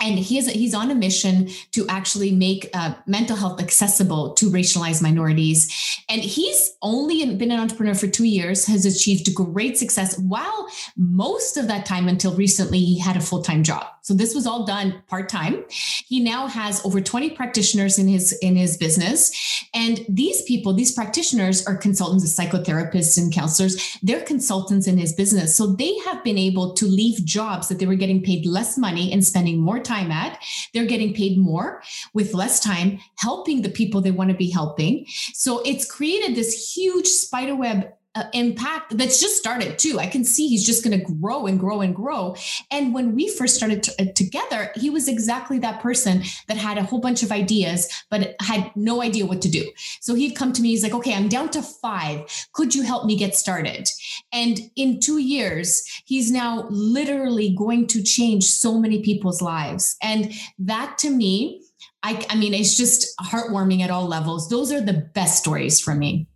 and 0.00 0.18
he's 0.18 0.50
he's 0.50 0.74
on 0.74 0.90
a 0.90 0.94
mission 0.94 1.48
to 1.72 1.86
actually 1.88 2.32
make 2.32 2.68
uh, 2.74 2.94
mental 3.06 3.36
health 3.36 3.60
accessible 3.60 4.34
to 4.34 4.50
racialized 4.50 5.02
minorities. 5.02 6.02
And 6.08 6.20
he's 6.20 6.76
only 6.82 7.34
been 7.36 7.50
an 7.50 7.60
entrepreneur 7.60 7.94
for 7.94 8.06
two 8.06 8.24
years 8.24 8.66
has 8.66 8.84
achieved 8.84 9.34
great 9.34 9.78
success 9.78 10.18
while 10.18 10.68
most 10.96 11.56
of 11.56 11.68
that 11.68 11.86
time 11.86 12.08
until 12.08 12.34
recently 12.34 12.80
he 12.80 12.98
had 12.98 13.16
a 13.16 13.20
full-time 13.20 13.62
job. 13.62 13.86
So 14.02 14.12
this 14.12 14.34
was 14.34 14.46
all 14.46 14.66
done 14.66 15.02
part-time. 15.08 15.64
He 15.68 16.20
now 16.20 16.46
has 16.46 16.84
over 16.84 17.00
20 17.00 17.30
practitioners 17.30 17.98
in 17.98 18.06
his 18.06 18.32
in 18.42 18.56
his 18.56 18.76
business. 18.76 19.32
And 19.72 20.04
these 20.08 20.42
people 20.42 20.74
these 20.74 20.92
practitioners 20.92 21.66
are 21.66 21.76
consultants 21.76 22.38
psychotherapists 22.38 23.16
and 23.16 23.32
counselors. 23.32 23.98
They're 24.02 24.20
consultants 24.22 24.86
in 24.86 24.98
his 24.98 25.12
business. 25.12 25.56
So 25.56 25.66
they 25.66 25.96
have 26.00 26.22
been 26.24 26.38
able 26.38 26.74
to 26.74 26.86
leave 26.86 27.24
jobs 27.24 27.68
that 27.68 27.78
they 27.78 27.86
were 27.86 27.94
getting 27.94 28.22
paid 28.22 28.44
less 28.44 28.76
money 28.76 29.12
and 29.12 29.24
spending 29.24 29.58
more 29.58 29.80
time 29.84 30.10
at. 30.10 30.42
They're 30.72 30.86
getting 30.86 31.14
paid 31.14 31.38
more 31.38 31.82
with 32.12 32.34
less 32.34 32.60
time, 32.60 32.98
helping 33.16 33.62
the 33.62 33.68
people 33.68 34.00
they 34.00 34.10
want 34.10 34.30
to 34.30 34.36
be 34.36 34.50
helping. 34.50 35.06
So 35.32 35.62
it's 35.64 35.90
created 35.90 36.34
this 36.34 36.74
huge 36.74 37.06
spiderweb 37.06 37.92
uh, 38.14 38.24
impact 38.32 38.96
that's 38.96 39.20
just 39.20 39.36
started 39.36 39.78
too. 39.78 39.98
I 39.98 40.06
can 40.06 40.24
see 40.24 40.48
he's 40.48 40.66
just 40.66 40.84
going 40.84 40.98
to 40.98 41.04
grow 41.04 41.46
and 41.46 41.58
grow 41.58 41.80
and 41.80 41.94
grow. 41.94 42.36
And 42.70 42.94
when 42.94 43.14
we 43.14 43.28
first 43.28 43.56
started 43.56 43.82
t- 43.82 43.92
uh, 43.98 44.12
together, 44.14 44.70
he 44.76 44.90
was 44.90 45.08
exactly 45.08 45.58
that 45.60 45.80
person 45.80 46.22
that 46.48 46.56
had 46.56 46.78
a 46.78 46.82
whole 46.82 47.00
bunch 47.00 47.22
of 47.22 47.32
ideas, 47.32 47.88
but 48.10 48.34
had 48.40 48.70
no 48.76 49.02
idea 49.02 49.26
what 49.26 49.42
to 49.42 49.50
do. 49.50 49.70
So 50.00 50.14
he'd 50.14 50.36
come 50.36 50.52
to 50.52 50.62
me, 50.62 50.70
he's 50.70 50.82
like, 50.82 50.94
okay, 50.94 51.14
I'm 51.14 51.28
down 51.28 51.50
to 51.50 51.62
five. 51.62 52.24
Could 52.52 52.74
you 52.74 52.82
help 52.82 53.04
me 53.04 53.16
get 53.16 53.34
started? 53.34 53.88
And 54.32 54.58
in 54.76 55.00
two 55.00 55.18
years, 55.18 55.84
he's 56.04 56.30
now 56.30 56.66
literally 56.70 57.54
going 57.56 57.86
to 57.88 58.02
change 58.02 58.44
so 58.44 58.78
many 58.78 59.02
people's 59.02 59.42
lives. 59.42 59.96
And 60.02 60.32
that 60.58 60.98
to 60.98 61.10
me, 61.10 61.62
I, 62.02 62.24
I 62.28 62.36
mean, 62.36 62.52
it's 62.52 62.76
just 62.76 63.16
heartwarming 63.18 63.80
at 63.80 63.90
all 63.90 64.06
levels. 64.06 64.50
Those 64.50 64.70
are 64.70 64.80
the 64.80 65.10
best 65.14 65.38
stories 65.38 65.80
for 65.80 65.94
me. 65.94 66.28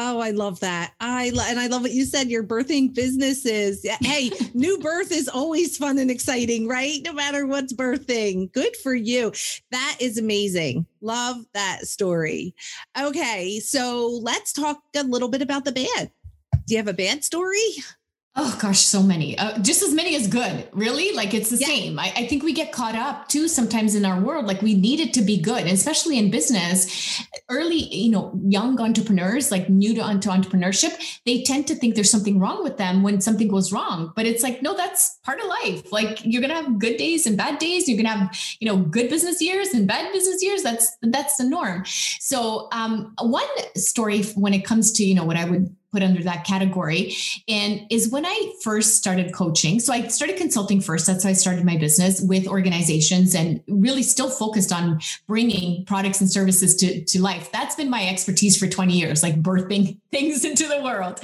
Oh, 0.00 0.20
I 0.20 0.30
love 0.30 0.60
that. 0.60 0.92
I 1.00 1.30
lo- 1.30 1.42
and 1.44 1.58
I 1.58 1.66
love 1.66 1.82
what 1.82 1.90
you 1.90 2.04
said. 2.04 2.30
Your 2.30 2.44
birthing 2.44 2.94
businesses. 2.94 3.84
Hey, 4.00 4.30
new 4.54 4.78
birth 4.78 5.10
is 5.10 5.28
always 5.28 5.76
fun 5.76 5.98
and 5.98 6.08
exciting, 6.08 6.68
right? 6.68 7.00
No 7.04 7.12
matter 7.12 7.48
what's 7.48 7.72
birthing. 7.72 8.52
Good 8.52 8.76
for 8.76 8.94
you. 8.94 9.32
That 9.72 9.96
is 9.98 10.16
amazing. 10.16 10.86
Love 11.00 11.38
that 11.52 11.88
story. 11.88 12.54
Okay, 12.96 13.58
so 13.58 14.20
let's 14.22 14.52
talk 14.52 14.80
a 14.94 15.02
little 15.02 15.28
bit 15.28 15.42
about 15.42 15.64
the 15.64 15.72
band. 15.72 16.12
Do 16.52 16.74
you 16.74 16.76
have 16.76 16.86
a 16.86 16.92
band 16.92 17.24
story? 17.24 17.58
Oh 18.40 18.56
gosh, 18.60 18.78
so 18.78 19.02
many. 19.02 19.36
Uh, 19.36 19.58
just 19.58 19.82
as 19.82 19.92
many 19.92 20.14
as 20.14 20.28
good. 20.28 20.68
Really? 20.72 21.12
Like 21.12 21.34
it's 21.34 21.50
the 21.50 21.56
yeah. 21.56 21.66
same. 21.66 21.98
I, 21.98 22.12
I, 22.14 22.26
think 22.28 22.44
we 22.44 22.52
get 22.52 22.70
caught 22.70 22.94
up 22.94 23.26
too 23.26 23.48
sometimes 23.48 23.96
in 23.96 24.04
our 24.04 24.20
world. 24.20 24.46
Like 24.46 24.62
we 24.62 24.74
need 24.74 25.00
it 25.00 25.12
to 25.14 25.22
be 25.22 25.40
good, 25.40 25.62
and 25.62 25.72
especially 25.72 26.18
in 26.18 26.30
business. 26.30 27.20
Early, 27.50 27.92
you 27.92 28.12
know, 28.12 28.38
young 28.44 28.80
entrepreneurs, 28.80 29.50
like 29.50 29.68
new 29.68 29.92
to, 29.94 30.00
to 30.00 30.28
entrepreneurship, 30.28 31.18
they 31.26 31.42
tend 31.42 31.66
to 31.66 31.74
think 31.74 31.96
there's 31.96 32.10
something 32.10 32.38
wrong 32.38 32.62
with 32.62 32.76
them 32.76 33.02
when 33.02 33.20
something 33.20 33.48
goes 33.48 33.72
wrong. 33.72 34.12
But 34.14 34.26
it's 34.26 34.44
like, 34.44 34.62
no, 34.62 34.76
that's 34.76 35.18
part 35.24 35.40
of 35.40 35.46
life. 35.46 35.90
Like 35.90 36.24
you're 36.24 36.40
gonna 36.40 36.54
have 36.54 36.78
good 36.78 36.96
days 36.96 37.26
and 37.26 37.36
bad 37.36 37.58
days. 37.58 37.88
You're 37.88 37.96
gonna 37.96 38.16
have, 38.16 38.38
you 38.60 38.68
know, 38.68 38.76
good 38.76 39.10
business 39.10 39.42
years 39.42 39.70
and 39.74 39.88
bad 39.88 40.12
business 40.12 40.44
years. 40.44 40.62
That's 40.62 40.96
that's 41.02 41.38
the 41.38 41.44
norm. 41.44 41.82
So 42.20 42.68
um, 42.70 43.14
one 43.20 43.48
story 43.74 44.22
when 44.36 44.54
it 44.54 44.64
comes 44.64 44.92
to, 44.92 45.04
you 45.04 45.16
know, 45.16 45.24
what 45.24 45.36
I 45.36 45.44
would 45.44 45.74
put 45.92 46.02
under 46.02 46.22
that 46.22 46.44
category 46.44 47.14
and 47.48 47.86
is 47.90 48.10
when 48.10 48.26
i 48.26 48.52
first 48.62 48.96
started 48.96 49.32
coaching 49.32 49.80
so 49.80 49.92
i 49.92 50.06
started 50.08 50.36
consulting 50.36 50.80
first 50.80 51.06
that's 51.06 51.24
how 51.24 51.30
i 51.30 51.32
started 51.32 51.64
my 51.64 51.76
business 51.76 52.20
with 52.20 52.46
organizations 52.46 53.34
and 53.34 53.62
really 53.68 54.02
still 54.02 54.30
focused 54.30 54.72
on 54.72 55.00
bringing 55.26 55.84
products 55.84 56.20
and 56.20 56.30
services 56.30 56.74
to, 56.76 57.04
to 57.04 57.20
life. 57.20 57.50
That's 57.52 57.76
been 57.76 57.90
my 57.90 58.06
expertise 58.08 58.56
for 58.56 58.66
20 58.66 58.92
years 58.92 59.22
like 59.22 59.42
birthing 59.42 59.98
things 60.10 60.44
into 60.44 60.66
the 60.66 60.82
world. 60.82 61.20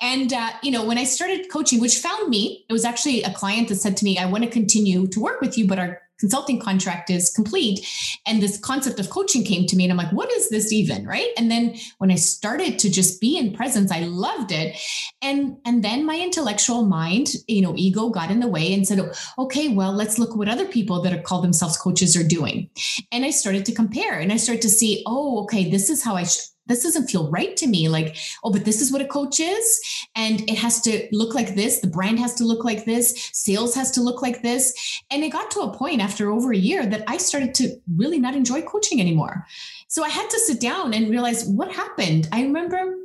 And 0.00 0.32
uh, 0.32 0.50
you 0.62 0.70
know 0.70 0.84
when 0.84 0.98
i 0.98 1.04
started 1.04 1.50
coaching 1.50 1.80
which 1.80 1.98
found 1.98 2.28
me 2.28 2.64
it 2.68 2.72
was 2.72 2.84
actually 2.84 3.22
a 3.22 3.32
client 3.32 3.68
that 3.68 3.76
said 3.76 3.96
to 3.98 4.04
me 4.04 4.18
i 4.18 4.26
want 4.26 4.44
to 4.44 4.50
continue 4.50 5.06
to 5.08 5.20
work 5.20 5.40
with 5.40 5.58
you 5.58 5.66
but 5.66 5.78
our 5.78 6.00
consulting 6.18 6.60
contract 6.60 7.10
is 7.10 7.30
complete 7.30 7.86
and 8.26 8.42
this 8.42 8.58
concept 8.58 9.00
of 9.00 9.10
coaching 9.10 9.44
came 9.44 9.66
to 9.66 9.76
me 9.76 9.84
and 9.84 9.92
i'm 9.92 9.98
like 9.98 10.12
what 10.12 10.30
is 10.32 10.48
this 10.48 10.72
even 10.72 11.06
right? 11.06 11.30
And 11.36 11.50
then 11.50 11.76
when 11.98 12.10
i 12.10 12.14
started 12.14 12.78
to 12.78 12.90
just 12.90 13.20
be 13.20 13.36
in 13.36 13.52
presence 13.52 13.90
i 13.90 14.00
loved 14.00 14.52
it. 14.52 14.76
And 15.22 15.56
and 15.64 15.82
then 15.82 16.06
my 16.06 16.18
intellectual 16.18 16.84
mind 16.84 17.28
you 17.48 17.62
know 17.62 17.74
ego 17.76 18.08
got 18.08 18.30
in 18.30 18.40
the 18.40 18.48
way 18.48 18.72
and 18.72 18.86
said 18.86 19.00
okay 19.38 19.68
well 19.68 19.92
let's 19.92 20.18
look 20.18 20.36
what 20.36 20.48
other 20.48 20.66
people 20.66 21.02
that 21.02 21.12
are 21.12 21.22
called 21.22 21.44
themselves 21.44 21.76
coaches 21.76 22.16
are 22.16 22.26
doing. 22.26 22.70
And 23.12 23.24
i 23.24 23.30
started 23.30 23.64
to 23.66 23.72
compare 23.72 24.18
and 24.18 24.32
i 24.32 24.36
started 24.36 24.62
to 24.62 24.68
see 24.68 25.02
oh 25.06 25.42
okay 25.44 25.70
this 25.70 25.90
is 25.90 26.02
how 26.02 26.14
i 26.16 26.24
sh- 26.24 26.53
this 26.66 26.82
doesn't 26.82 27.08
feel 27.08 27.30
right 27.30 27.56
to 27.56 27.66
me. 27.66 27.88
Like, 27.88 28.16
oh, 28.42 28.50
but 28.50 28.64
this 28.64 28.80
is 28.80 28.92
what 28.92 29.02
a 29.02 29.06
coach 29.06 29.40
is. 29.40 29.80
And 30.16 30.40
it 30.48 30.58
has 30.58 30.80
to 30.82 31.08
look 31.12 31.34
like 31.34 31.54
this. 31.54 31.80
The 31.80 31.88
brand 31.88 32.18
has 32.18 32.34
to 32.34 32.44
look 32.44 32.64
like 32.64 32.84
this. 32.84 33.30
Sales 33.32 33.74
has 33.74 33.90
to 33.92 34.00
look 34.00 34.22
like 34.22 34.42
this. 34.42 35.02
And 35.10 35.22
it 35.22 35.30
got 35.30 35.50
to 35.52 35.60
a 35.60 35.76
point 35.76 36.00
after 36.00 36.30
over 36.30 36.52
a 36.52 36.56
year 36.56 36.86
that 36.86 37.04
I 37.06 37.18
started 37.18 37.54
to 37.56 37.76
really 37.96 38.18
not 38.18 38.34
enjoy 38.34 38.62
coaching 38.62 39.00
anymore. 39.00 39.46
So 39.88 40.02
I 40.02 40.08
had 40.08 40.28
to 40.30 40.38
sit 40.40 40.60
down 40.60 40.94
and 40.94 41.10
realize 41.10 41.44
what 41.44 41.72
happened. 41.72 42.28
I 42.32 42.42
remember 42.42 42.96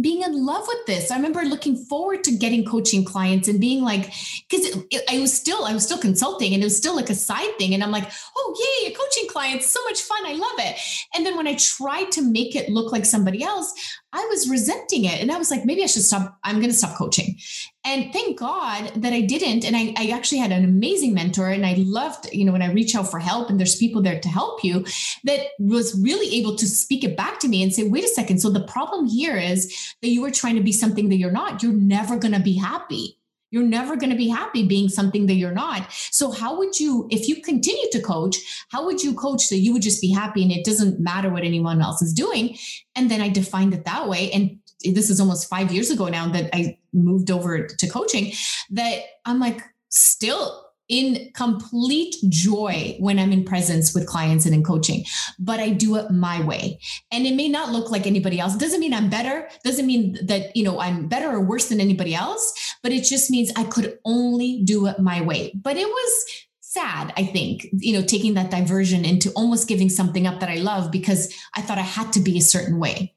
being 0.00 0.22
in 0.22 0.46
love 0.46 0.64
with 0.66 0.86
this. 0.86 1.10
I 1.10 1.16
remember 1.16 1.42
looking 1.42 1.76
forward 1.76 2.24
to 2.24 2.36
getting 2.36 2.64
coaching 2.64 3.04
clients 3.04 3.46
and 3.46 3.60
being 3.60 3.82
like, 3.82 4.12
because 4.48 4.84
I 5.10 5.18
was 5.18 5.32
still, 5.32 5.64
I 5.64 5.74
was 5.74 5.84
still 5.84 5.98
consulting 5.98 6.54
and 6.54 6.62
it 6.62 6.66
was 6.66 6.76
still 6.76 6.96
like 6.96 7.10
a 7.10 7.14
side 7.14 7.58
thing. 7.58 7.74
And 7.74 7.84
I'm 7.84 7.90
like, 7.90 8.10
oh, 8.36 8.80
yay, 8.84 8.92
a 8.92 8.96
coaching 8.96 9.28
client, 9.28 9.62
so 9.62 9.82
much 9.84 10.00
fun. 10.00 10.24
I 10.26 10.32
love 10.32 10.58
it. 10.58 10.78
And 11.14 11.26
then 11.26 11.36
when 11.36 11.46
I 11.46 11.56
tried 11.56 12.10
to 12.12 12.22
make 12.22 12.56
it 12.56 12.70
look 12.70 12.90
like 12.90 13.04
somebody 13.04 13.42
else, 13.42 13.74
I 14.12 14.26
was 14.30 14.48
resenting 14.48 15.04
it. 15.04 15.20
And 15.20 15.30
I 15.30 15.36
was 15.36 15.50
like, 15.50 15.64
maybe 15.66 15.82
I 15.82 15.86
should 15.86 16.02
stop. 16.02 16.38
I'm 16.42 16.56
going 16.56 16.70
to 16.70 16.76
stop 16.76 16.96
coaching. 16.96 17.36
And 17.84 18.12
thank 18.12 18.38
God 18.38 18.92
that 18.94 19.12
I 19.12 19.22
didn't. 19.22 19.64
And 19.64 19.76
I, 19.76 19.92
I, 19.96 20.10
actually 20.10 20.38
had 20.38 20.52
an 20.52 20.64
amazing 20.64 21.14
mentor. 21.14 21.48
And 21.48 21.66
I 21.66 21.74
loved, 21.78 22.32
you 22.32 22.44
know, 22.44 22.52
when 22.52 22.62
I 22.62 22.70
reach 22.72 22.94
out 22.94 23.10
for 23.10 23.18
help 23.18 23.50
and 23.50 23.58
there's 23.58 23.74
people 23.74 24.02
there 24.02 24.20
to 24.20 24.28
help 24.28 24.62
you 24.62 24.84
that 25.24 25.48
was 25.58 26.00
really 26.00 26.36
able 26.38 26.54
to 26.56 26.66
speak 26.66 27.02
it 27.02 27.16
back 27.16 27.40
to 27.40 27.48
me 27.48 27.60
and 27.60 27.72
say, 27.72 27.88
wait 27.88 28.04
a 28.04 28.08
second. 28.08 28.38
So 28.38 28.50
the 28.50 28.66
problem 28.66 29.06
here 29.06 29.36
is 29.36 29.94
that 30.00 30.10
you 30.10 30.24
are 30.24 30.30
trying 30.30 30.54
to 30.56 30.62
be 30.62 30.70
something 30.72 31.08
that 31.08 31.16
you're 31.16 31.32
not. 31.32 31.62
You're 31.62 31.72
never 31.72 32.16
going 32.18 32.34
to 32.34 32.40
be 32.40 32.54
happy. 32.54 33.18
You're 33.52 33.62
never 33.62 33.96
going 33.96 34.10
to 34.10 34.16
be 34.16 34.28
happy 34.28 34.66
being 34.66 34.88
something 34.88 35.26
that 35.26 35.34
you're 35.34 35.52
not. 35.52 35.86
So, 35.92 36.30
how 36.30 36.56
would 36.56 36.80
you, 36.80 37.06
if 37.10 37.28
you 37.28 37.42
continue 37.42 37.86
to 37.92 38.00
coach, 38.00 38.38
how 38.70 38.86
would 38.86 39.02
you 39.02 39.12
coach 39.14 39.50
that 39.50 39.58
you 39.58 39.74
would 39.74 39.82
just 39.82 40.00
be 40.00 40.10
happy 40.10 40.42
and 40.42 40.50
it 40.50 40.64
doesn't 40.64 40.98
matter 40.98 41.28
what 41.28 41.44
anyone 41.44 41.82
else 41.82 42.00
is 42.00 42.14
doing? 42.14 42.56
And 42.96 43.10
then 43.10 43.20
I 43.20 43.28
defined 43.28 43.74
it 43.74 43.84
that 43.84 44.08
way. 44.08 44.32
And 44.32 44.58
this 44.84 45.10
is 45.10 45.20
almost 45.20 45.48
five 45.48 45.72
years 45.72 45.90
ago 45.90 46.08
now 46.08 46.28
that 46.28 46.50
I 46.54 46.78
moved 46.92 47.30
over 47.30 47.66
to 47.66 47.86
coaching, 47.88 48.32
that 48.70 49.00
I'm 49.24 49.40
like, 49.40 49.62
still 49.88 50.64
in 50.88 51.30
complete 51.34 52.16
joy 52.28 52.96
when 52.98 53.18
I'm 53.18 53.32
in 53.32 53.44
presence 53.44 53.94
with 53.94 54.06
clients 54.06 54.44
and 54.44 54.54
in 54.54 54.62
coaching, 54.62 55.04
but 55.38 55.60
I 55.60 55.70
do 55.70 55.96
it 55.96 56.10
my 56.10 56.42
way. 56.44 56.80
And 57.10 57.26
it 57.26 57.34
may 57.34 57.48
not 57.48 57.70
look 57.70 57.90
like 57.90 58.06
anybody 58.06 58.40
else. 58.40 58.54
It 58.54 58.60
doesn't 58.60 58.80
mean 58.80 58.92
I'm 58.92 59.08
better, 59.08 59.48
doesn't 59.64 59.86
mean 59.86 60.18
that, 60.26 60.54
you 60.56 60.64
know, 60.64 60.80
I'm 60.80 61.08
better 61.08 61.30
or 61.30 61.40
worse 61.40 61.68
than 61.68 61.80
anybody 61.80 62.14
else, 62.14 62.52
but 62.82 62.92
it 62.92 63.04
just 63.04 63.30
means 63.30 63.52
I 63.56 63.64
could 63.64 63.98
only 64.04 64.62
do 64.64 64.86
it 64.86 64.98
my 64.98 65.22
way. 65.22 65.52
But 65.54 65.76
it 65.76 65.86
was 65.86 66.24
sad, 66.60 67.12
I 67.16 67.24
think, 67.24 67.68
you 67.72 67.92
know, 67.98 68.04
taking 68.04 68.34
that 68.34 68.50
diversion 68.50 69.04
into 69.04 69.30
almost 69.32 69.68
giving 69.68 69.88
something 69.88 70.26
up 70.26 70.40
that 70.40 70.48
I 70.48 70.56
love 70.56 70.90
because 70.90 71.32
I 71.54 71.62
thought 71.62 71.78
I 71.78 71.82
had 71.82 72.12
to 72.14 72.20
be 72.20 72.38
a 72.38 72.42
certain 72.42 72.78
way. 72.78 73.14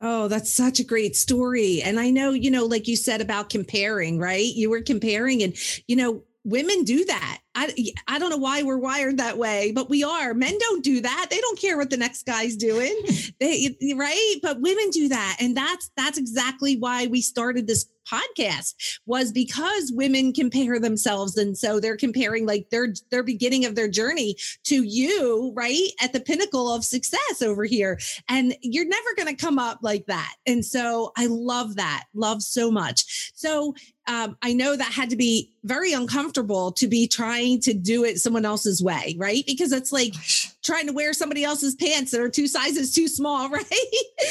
Oh, 0.00 0.28
that's 0.28 0.52
such 0.52 0.78
a 0.78 0.84
great 0.84 1.16
story. 1.16 1.80
And 1.82 1.98
I 1.98 2.10
know, 2.10 2.30
you 2.30 2.50
know, 2.50 2.66
like 2.66 2.86
you 2.86 2.96
said 2.96 3.20
about 3.20 3.48
comparing, 3.48 4.18
right? 4.18 4.54
You 4.54 4.68
were 4.68 4.82
comparing 4.82 5.42
and, 5.42 5.56
you 5.88 5.96
know, 5.96 6.22
women 6.44 6.84
do 6.84 7.04
that. 7.06 7.40
I, 7.58 7.72
I 8.06 8.18
don't 8.18 8.28
know 8.28 8.36
why 8.36 8.62
we're 8.62 8.76
wired 8.76 9.16
that 9.16 9.38
way, 9.38 9.72
but 9.74 9.88
we 9.88 10.04
are. 10.04 10.34
Men 10.34 10.58
don't 10.58 10.84
do 10.84 11.00
that. 11.00 11.28
They 11.30 11.40
don't 11.40 11.58
care 11.58 11.78
what 11.78 11.88
the 11.88 11.96
next 11.96 12.26
guy's 12.26 12.54
doing. 12.54 12.94
they 13.40 13.74
right, 13.96 14.36
but 14.42 14.60
women 14.60 14.90
do 14.90 15.08
that, 15.08 15.38
and 15.40 15.56
that's 15.56 15.90
that's 15.96 16.18
exactly 16.18 16.76
why 16.76 17.06
we 17.06 17.22
started 17.22 17.66
this 17.66 17.86
podcast 18.10 18.98
was 19.06 19.32
because 19.32 19.92
women 19.92 20.32
compare 20.32 20.78
themselves. 20.78 21.36
And 21.36 21.56
so 21.56 21.80
they're 21.80 21.96
comparing 21.96 22.46
like 22.46 22.70
their 22.70 22.94
their 23.10 23.22
beginning 23.22 23.64
of 23.64 23.74
their 23.74 23.88
journey 23.88 24.36
to 24.64 24.82
you 24.82 25.52
right 25.54 25.88
at 26.00 26.12
the 26.12 26.20
pinnacle 26.20 26.72
of 26.72 26.84
success 26.84 27.42
over 27.42 27.64
here. 27.64 27.98
And 28.28 28.54
you're 28.62 28.86
never 28.86 29.14
going 29.16 29.34
to 29.34 29.44
come 29.44 29.58
up 29.58 29.80
like 29.82 30.06
that. 30.06 30.34
And 30.46 30.64
so 30.64 31.12
i 31.16 31.26
love 31.26 31.76
that. 31.76 32.04
Love 32.14 32.42
so 32.42 32.70
much. 32.70 33.32
So 33.34 33.74
um, 34.08 34.36
I 34.42 34.52
know 34.52 34.76
that 34.76 34.92
had 34.92 35.10
to 35.10 35.16
be 35.16 35.52
very 35.64 35.92
uncomfortable 35.92 36.70
to 36.72 36.86
be 36.86 37.08
trying 37.08 37.45
to 37.54 37.72
do 37.72 38.04
it 38.04 38.18
someone 38.18 38.44
else's 38.44 38.82
way, 38.82 39.14
right? 39.18 39.44
Because 39.46 39.72
it's 39.72 39.92
like 39.92 40.14
trying 40.62 40.86
to 40.86 40.92
wear 40.92 41.12
somebody 41.12 41.44
else's 41.44 41.74
pants 41.76 42.10
that 42.10 42.20
are 42.20 42.28
two 42.28 42.48
sizes 42.48 42.92
too 42.92 43.08
small, 43.08 43.48
right? 43.50 43.64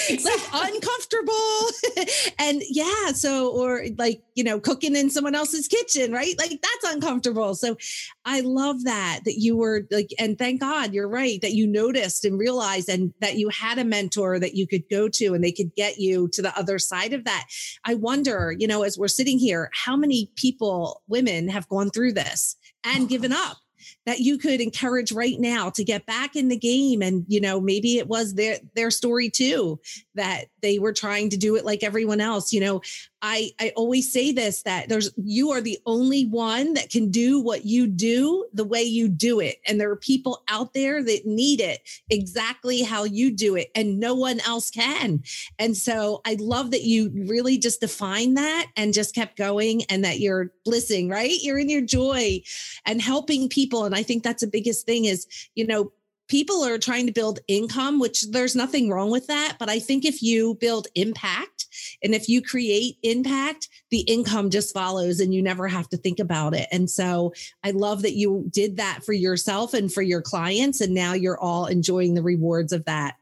Exactly. 0.09 0.59
like 0.59 0.73
uncomfortable. 0.73 2.33
and 2.39 2.61
yeah, 2.69 3.11
so, 3.13 3.49
or 3.51 3.85
like, 3.97 4.21
you 4.35 4.43
know, 4.43 4.59
cooking 4.59 4.95
in 4.95 5.09
someone 5.09 5.33
else's 5.35 5.67
kitchen, 5.67 6.11
right? 6.11 6.37
Like 6.37 6.51
that's 6.61 6.93
uncomfortable. 6.93 7.55
So 7.55 7.77
I 8.25 8.41
love 8.41 8.83
that, 8.83 9.21
that 9.25 9.39
you 9.39 9.55
were 9.55 9.87
like, 9.91 10.09
and 10.19 10.37
thank 10.37 10.59
God 10.59 10.93
you're 10.93 11.07
right, 11.07 11.41
that 11.41 11.53
you 11.53 11.65
noticed 11.65 12.25
and 12.25 12.37
realized 12.37 12.89
and 12.89 13.13
that 13.21 13.37
you 13.37 13.49
had 13.49 13.79
a 13.79 13.85
mentor 13.85 14.39
that 14.39 14.55
you 14.55 14.67
could 14.67 14.83
go 14.89 15.07
to 15.09 15.33
and 15.33 15.43
they 15.43 15.53
could 15.53 15.73
get 15.75 15.97
you 15.97 16.27
to 16.33 16.41
the 16.41 16.57
other 16.57 16.77
side 16.77 17.13
of 17.13 17.23
that. 17.23 17.45
I 17.85 17.95
wonder, 17.95 18.53
you 18.57 18.67
know, 18.67 18.83
as 18.83 18.97
we're 18.97 19.07
sitting 19.07 19.39
here, 19.39 19.69
how 19.73 19.95
many 19.95 20.29
people, 20.35 21.01
women 21.07 21.47
have 21.47 21.67
gone 21.69 21.89
through 21.89 22.13
this 22.13 22.55
and 22.85 23.09
given 23.09 23.33
up 23.33 23.57
that 24.05 24.19
you 24.19 24.37
could 24.37 24.61
encourage 24.61 25.11
right 25.11 25.39
now 25.39 25.69
to 25.69 25.83
get 25.83 26.05
back 26.05 26.35
in 26.35 26.47
the 26.47 26.57
game. 26.57 27.01
And 27.01 27.25
you 27.27 27.41
know 27.41 27.59
maybe 27.59 27.97
it 27.97 28.07
was 28.07 28.35
their 28.35 28.57
their 28.75 28.91
story 28.91 29.29
too 29.29 29.79
that 30.15 30.45
they 30.61 30.79
were 30.79 30.93
trying 30.93 31.29
to 31.31 31.37
do 31.37 31.55
it 31.55 31.65
like 31.65 31.83
everyone 31.83 32.21
else. 32.21 32.53
You 32.53 32.61
know 32.61 32.81
i 33.21 33.51
i 33.59 33.71
always 33.75 34.11
say 34.11 34.31
this 34.31 34.63
that 34.63 34.89
there's 34.89 35.11
you 35.17 35.51
are 35.51 35.61
the 35.61 35.79
only 35.85 36.25
one 36.25 36.73
that 36.73 36.89
can 36.89 37.09
do 37.11 37.39
what 37.39 37.65
you 37.65 37.87
do 37.87 38.45
the 38.53 38.65
way 38.65 38.83
you 38.83 39.07
do 39.07 39.39
it. 39.39 39.59
And 39.67 39.79
there 39.79 39.89
are 39.91 39.95
people 39.95 40.43
out 40.47 40.73
there 40.73 41.03
that 41.03 41.25
need 41.25 41.59
it 41.59 41.81
exactly 42.09 42.81
how 42.81 43.03
you 43.03 43.31
do 43.31 43.55
it 43.55 43.69
and 43.75 43.99
no 43.99 44.15
one 44.15 44.39
else 44.41 44.69
can. 44.69 45.23
And 45.59 45.75
so 45.75 46.21
i 46.25 46.37
love 46.39 46.71
that 46.71 46.83
you 46.83 47.11
really 47.27 47.57
just 47.57 47.81
define 47.81 48.35
that 48.35 48.67
and 48.75 48.93
just 48.93 49.15
kept 49.15 49.37
going 49.37 49.83
and 49.89 50.03
that 50.03 50.19
you're 50.19 50.51
blissing 50.63 51.09
right? 51.09 51.37
You're 51.41 51.59
in 51.59 51.69
your 51.69 51.81
joy 51.81 52.41
and 52.85 53.01
helping 53.01 53.49
people. 53.49 53.85
And 53.85 53.95
i 53.95 54.03
think 54.03 54.23
that's 54.23 54.41
the 54.41 54.47
biggest 54.47 54.85
thing 54.85 55.05
is 55.05 55.27
you 55.55 55.65
know 55.65 55.91
people 56.27 56.63
are 56.63 56.77
trying 56.77 57.05
to 57.05 57.13
build 57.13 57.39
income, 57.47 57.99
which 57.99 58.29
there's 58.31 58.55
nothing 58.55 58.89
wrong 58.89 59.11
with 59.11 59.27
that. 59.27 59.57
But 59.59 59.69
I 59.69 59.79
think 59.79 60.05
if 60.05 60.21
you 60.21 60.55
build 60.55 60.87
impact 60.95 61.65
and 62.03 62.15
if 62.15 62.27
you 62.27 62.41
create 62.41 62.97
impact, 63.03 63.69
the 63.91 64.01
income 64.01 64.49
just 64.49 64.73
follows 64.73 65.19
and 65.19 65.33
you 65.33 65.41
never 65.41 65.67
have 65.67 65.89
to 65.89 65.97
think 65.97 66.19
about 66.19 66.55
it. 66.55 66.67
And 66.71 66.89
so 66.89 67.33
I 67.63 67.71
love 67.71 68.01
that 68.01 68.15
you 68.15 68.45
did 68.49 68.77
that 68.77 69.03
for 69.05 69.13
yourself 69.13 69.73
and 69.73 69.91
for 69.91 70.01
your 70.01 70.21
clients. 70.21 70.81
And 70.81 70.93
now 70.93 71.13
you're 71.13 71.39
all 71.39 71.67
enjoying 71.67 72.13
the 72.13 72.23
rewards 72.23 72.73
of 72.73 72.85
that. 72.85 73.15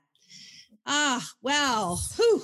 Ah, 0.85 1.25
well, 1.41 2.01
whew, 2.15 2.43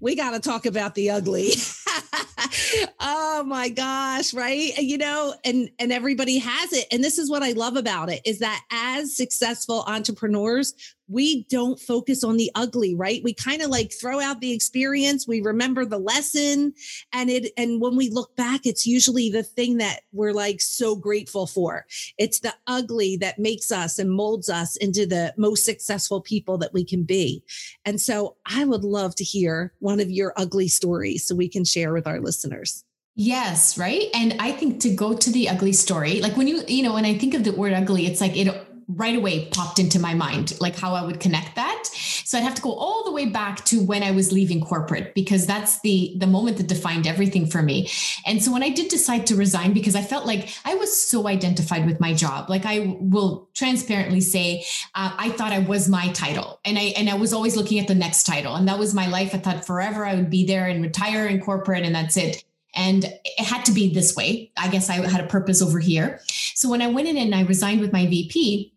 we 0.00 0.14
got 0.14 0.30
to 0.32 0.40
talk 0.40 0.66
about 0.66 0.94
the 0.94 1.10
ugly. 1.10 1.50
oh 3.00 3.44
my 3.46 3.68
gosh, 3.68 4.34
right? 4.34 4.76
You 4.78 4.98
know, 4.98 5.34
and 5.44 5.70
and 5.78 5.92
everybody 5.92 6.38
has 6.38 6.72
it. 6.72 6.86
And 6.92 7.02
this 7.02 7.18
is 7.18 7.30
what 7.30 7.42
I 7.42 7.52
love 7.52 7.76
about 7.76 8.10
it 8.10 8.20
is 8.24 8.40
that 8.40 8.62
as 8.70 9.16
successful 9.16 9.84
entrepreneurs, 9.86 10.74
we 11.08 11.44
don't 11.44 11.78
focus 11.78 12.24
on 12.24 12.36
the 12.36 12.50
ugly, 12.54 12.94
right? 12.94 13.22
We 13.22 13.34
kind 13.34 13.62
of 13.62 13.70
like 13.70 13.92
throw 13.92 14.20
out 14.20 14.40
the 14.40 14.52
experience, 14.52 15.28
we 15.28 15.40
remember 15.40 15.84
the 15.84 15.98
lesson, 15.98 16.74
and 17.12 17.30
it 17.30 17.52
and 17.56 17.80
when 17.80 17.96
we 17.96 18.08
look 18.10 18.34
back, 18.36 18.62
it's 18.64 18.86
usually 18.86 19.30
the 19.30 19.42
thing 19.42 19.78
that 19.78 20.00
we're 20.12 20.32
like 20.32 20.60
so 20.60 20.96
grateful 20.96 21.46
for. 21.46 21.86
It's 22.18 22.40
the 22.40 22.54
ugly 22.66 23.16
that 23.18 23.38
makes 23.38 23.70
us 23.70 23.98
and 23.98 24.10
molds 24.10 24.48
us 24.48 24.76
into 24.76 25.06
the 25.06 25.34
most 25.36 25.64
successful 25.64 26.20
people 26.20 26.58
that 26.58 26.72
we 26.72 26.84
can 26.84 27.04
be. 27.04 27.42
And 27.84 28.00
so 28.00 28.36
I 28.46 28.64
would 28.64 28.84
love 28.84 29.14
to 29.16 29.24
hear 29.24 29.72
one 29.80 30.00
of 30.00 30.10
your 30.10 30.32
ugly 30.36 30.68
stories 30.68 31.26
so 31.26 31.34
we 31.34 31.48
can 31.48 31.64
share 31.64 31.92
with 31.92 32.06
our 32.06 32.20
listeners. 32.20 32.84
Yes, 33.16 33.78
right. 33.78 34.08
And 34.12 34.36
I 34.40 34.50
think 34.52 34.80
to 34.80 34.92
go 34.92 35.14
to 35.14 35.30
the 35.30 35.48
ugly 35.48 35.72
story, 35.72 36.20
like 36.20 36.36
when 36.36 36.48
you, 36.48 36.62
you 36.66 36.82
know, 36.82 36.94
when 36.94 37.04
I 37.04 37.16
think 37.16 37.34
of 37.34 37.44
the 37.44 37.52
word 37.52 37.72
ugly, 37.72 38.06
it's 38.06 38.20
like 38.20 38.36
it 38.36 38.48
right 38.88 39.16
away 39.16 39.46
popped 39.46 39.78
into 39.78 39.98
my 39.98 40.14
mind, 40.14 40.58
like 40.60 40.76
how 40.76 40.94
I 40.94 41.04
would 41.04 41.20
connect 41.20 41.56
that. 41.56 41.84
So 41.86 42.38
I'd 42.38 42.44
have 42.44 42.54
to 42.54 42.62
go 42.62 42.72
all 42.72 43.04
the 43.04 43.12
way 43.12 43.26
back 43.26 43.64
to 43.66 43.82
when 43.82 44.02
I 44.02 44.10
was 44.10 44.32
leaving 44.32 44.60
corporate 44.60 45.14
because 45.14 45.46
that's 45.46 45.80
the 45.80 46.14
the 46.18 46.26
moment 46.26 46.56
that 46.58 46.66
defined 46.66 47.06
everything 47.06 47.46
for 47.46 47.62
me. 47.62 47.88
And 48.26 48.42
so 48.42 48.52
when 48.52 48.62
I 48.62 48.70
did 48.70 48.88
decide 48.88 49.26
to 49.28 49.36
resign 49.36 49.72
because 49.72 49.94
I 49.94 50.02
felt 50.02 50.26
like 50.26 50.54
I 50.64 50.74
was 50.74 51.00
so 51.00 51.28
identified 51.28 51.86
with 51.86 52.00
my 52.00 52.14
job, 52.14 52.50
like 52.50 52.66
I 52.66 52.96
will 53.00 53.48
transparently 53.54 54.20
say 54.20 54.64
uh, 54.94 55.14
I 55.16 55.30
thought 55.30 55.52
I 55.52 55.60
was 55.60 55.88
my 55.88 56.08
title, 56.12 56.60
and 56.64 56.78
I 56.78 56.94
and 56.96 57.08
I 57.08 57.14
was 57.14 57.32
always 57.32 57.56
looking 57.56 57.78
at 57.78 57.88
the 57.88 57.94
next 57.94 58.24
title, 58.24 58.54
and 58.54 58.68
that 58.68 58.78
was 58.78 58.94
my 58.94 59.06
life. 59.06 59.34
I 59.34 59.38
thought 59.38 59.66
forever 59.66 60.04
I 60.04 60.14
would 60.14 60.30
be 60.30 60.46
there 60.46 60.66
and 60.66 60.82
retire 60.82 61.26
in 61.26 61.40
corporate, 61.40 61.84
and 61.84 61.94
that's 61.94 62.16
it. 62.16 62.44
And 62.76 63.04
it 63.04 63.44
had 63.44 63.64
to 63.66 63.72
be 63.72 63.92
this 63.92 64.16
way. 64.16 64.50
I 64.56 64.68
guess 64.68 64.90
I 64.90 64.94
had 65.08 65.20
a 65.20 65.28
purpose 65.28 65.62
over 65.62 65.78
here. 65.78 66.20
So 66.54 66.68
when 66.68 66.82
I 66.82 66.88
went 66.88 67.08
in 67.08 67.16
and 67.16 67.34
I 67.34 67.42
resigned 67.42 67.80
with 67.80 67.92
my 67.92 68.06
VP, 68.06 68.73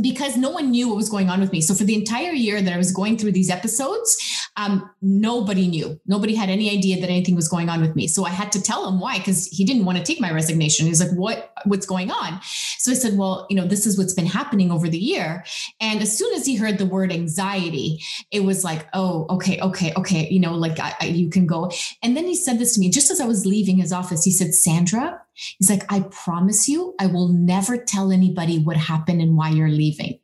because 0.00 0.36
no 0.36 0.50
one 0.50 0.70
knew 0.70 0.88
what 0.88 0.96
was 0.96 1.08
going 1.08 1.28
on 1.28 1.40
with 1.40 1.52
me. 1.52 1.60
So 1.60 1.74
for 1.74 1.84
the 1.84 1.94
entire 1.94 2.32
year 2.32 2.60
that 2.60 2.72
I 2.72 2.76
was 2.76 2.92
going 2.92 3.18
through 3.18 3.32
these 3.32 3.50
episodes, 3.50 4.48
um, 4.56 4.88
nobody 5.00 5.66
knew. 5.66 6.00
Nobody 6.06 6.34
had 6.34 6.48
any 6.48 6.70
idea 6.70 7.00
that 7.00 7.10
anything 7.10 7.34
was 7.34 7.48
going 7.48 7.68
on 7.68 7.80
with 7.80 7.96
me. 7.96 8.06
So 8.06 8.24
I 8.24 8.30
had 8.30 8.52
to 8.52 8.62
tell 8.62 8.88
him 8.88 9.00
why, 9.00 9.18
because 9.18 9.46
he 9.46 9.64
didn't 9.64 9.84
want 9.84 9.98
to 9.98 10.04
take 10.04 10.20
my 10.20 10.32
resignation. 10.32 10.86
He's 10.86 11.00
like, 11.00 11.16
"What? 11.16 11.49
What's 11.64 11.86
going 11.86 12.10
on?" 12.10 12.40
So 12.78 12.90
I 12.92 12.94
said, 12.94 13.16
"Well, 13.16 13.46
you 13.50 13.56
know, 13.56 13.66
this 13.66 13.86
is 13.86 13.98
what's 13.98 14.14
been 14.14 14.26
happening 14.26 14.70
over 14.70 14.88
the 14.88 14.98
year." 14.98 15.44
And 15.80 16.00
as 16.00 16.16
soon 16.16 16.34
as 16.34 16.46
he 16.46 16.56
heard 16.56 16.78
the 16.78 16.86
word 16.86 17.12
anxiety, 17.12 18.02
it 18.30 18.44
was 18.44 18.64
like, 18.64 18.86
"Oh, 18.92 19.26
okay, 19.30 19.60
okay, 19.60 19.92
okay." 19.96 20.28
You 20.28 20.40
know, 20.40 20.54
like 20.54 20.78
I, 20.78 20.94
I, 21.00 21.04
you 21.06 21.30
can 21.30 21.46
go. 21.46 21.70
And 22.02 22.16
then 22.16 22.24
he 22.24 22.34
said 22.34 22.58
this 22.58 22.74
to 22.74 22.80
me 22.80 22.90
just 22.90 23.10
as 23.10 23.20
I 23.20 23.26
was 23.26 23.46
leaving 23.46 23.78
his 23.78 23.92
office. 23.92 24.24
He 24.24 24.32
said, 24.32 24.54
"Sandra." 24.54 25.20
He's 25.58 25.70
like, 25.70 25.90
I 25.90 26.00
promise 26.10 26.68
you, 26.68 26.94
I 27.00 27.06
will 27.06 27.28
never 27.28 27.78
tell 27.78 28.12
anybody 28.12 28.58
what 28.58 28.76
happened 28.76 29.22
and 29.22 29.36
why 29.36 29.50
you're 29.50 29.70
leaving. 29.70 30.18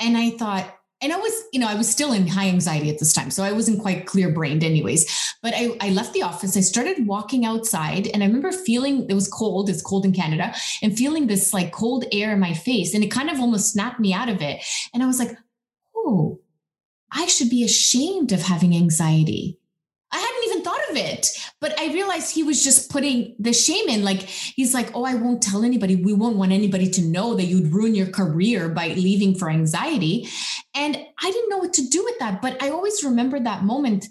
And 0.00 0.16
I 0.16 0.30
thought, 0.30 0.79
and 1.02 1.12
I 1.12 1.16
was, 1.16 1.32
you 1.52 1.60
know, 1.60 1.68
I 1.68 1.74
was 1.74 1.90
still 1.90 2.12
in 2.12 2.26
high 2.26 2.48
anxiety 2.48 2.90
at 2.90 2.98
this 2.98 3.12
time. 3.12 3.30
So 3.30 3.42
I 3.42 3.52
wasn't 3.52 3.80
quite 3.80 4.06
clear 4.06 4.30
brained, 4.30 4.62
anyways. 4.62 5.34
But 5.42 5.54
I, 5.56 5.76
I 5.80 5.90
left 5.90 6.12
the 6.12 6.22
office. 6.22 6.56
I 6.56 6.60
started 6.60 7.06
walking 7.06 7.44
outside, 7.44 8.06
and 8.08 8.22
I 8.22 8.26
remember 8.26 8.52
feeling 8.52 9.08
it 9.08 9.14
was 9.14 9.28
cold. 9.28 9.70
It's 9.70 9.82
cold 9.82 10.04
in 10.04 10.12
Canada, 10.12 10.54
and 10.82 10.96
feeling 10.96 11.26
this 11.26 11.54
like 11.54 11.72
cold 11.72 12.04
air 12.12 12.32
in 12.32 12.40
my 12.40 12.52
face. 12.52 12.94
And 12.94 13.02
it 13.02 13.10
kind 13.10 13.30
of 13.30 13.40
almost 13.40 13.72
snapped 13.72 14.00
me 14.00 14.12
out 14.12 14.28
of 14.28 14.42
it. 14.42 14.62
And 14.92 15.02
I 15.02 15.06
was 15.06 15.18
like, 15.18 15.36
oh, 15.96 16.40
I 17.10 17.26
should 17.26 17.50
be 17.50 17.64
ashamed 17.64 18.32
of 18.32 18.42
having 18.42 18.76
anxiety. 18.76 19.58
I 20.12 20.18
hadn't 20.18 20.44
even 20.50 20.62
thought 20.62 20.79
of 20.90 20.96
it, 20.96 21.28
but 21.60 21.78
I 21.78 21.92
realized 21.92 22.34
he 22.34 22.42
was 22.42 22.62
just 22.62 22.90
putting 22.90 23.36
the 23.38 23.52
shame 23.52 23.88
in. 23.88 24.04
Like, 24.04 24.22
he's 24.22 24.74
like, 24.74 24.94
Oh, 24.94 25.04
I 25.04 25.14
won't 25.14 25.42
tell 25.42 25.64
anybody. 25.64 25.96
We 25.96 26.12
won't 26.12 26.36
want 26.36 26.52
anybody 26.52 26.90
to 26.90 27.02
know 27.02 27.34
that 27.34 27.44
you'd 27.44 27.72
ruin 27.72 27.94
your 27.94 28.08
career 28.08 28.68
by 28.68 28.88
leaving 28.88 29.34
for 29.34 29.50
anxiety. 29.50 30.28
And 30.74 30.96
I 30.96 31.30
didn't 31.30 31.50
know 31.50 31.58
what 31.58 31.72
to 31.74 31.88
do 31.88 32.04
with 32.04 32.18
that. 32.18 32.42
But 32.42 32.62
I 32.62 32.70
always 32.70 33.04
remember 33.04 33.40
that 33.40 33.64
moment. 33.64 34.06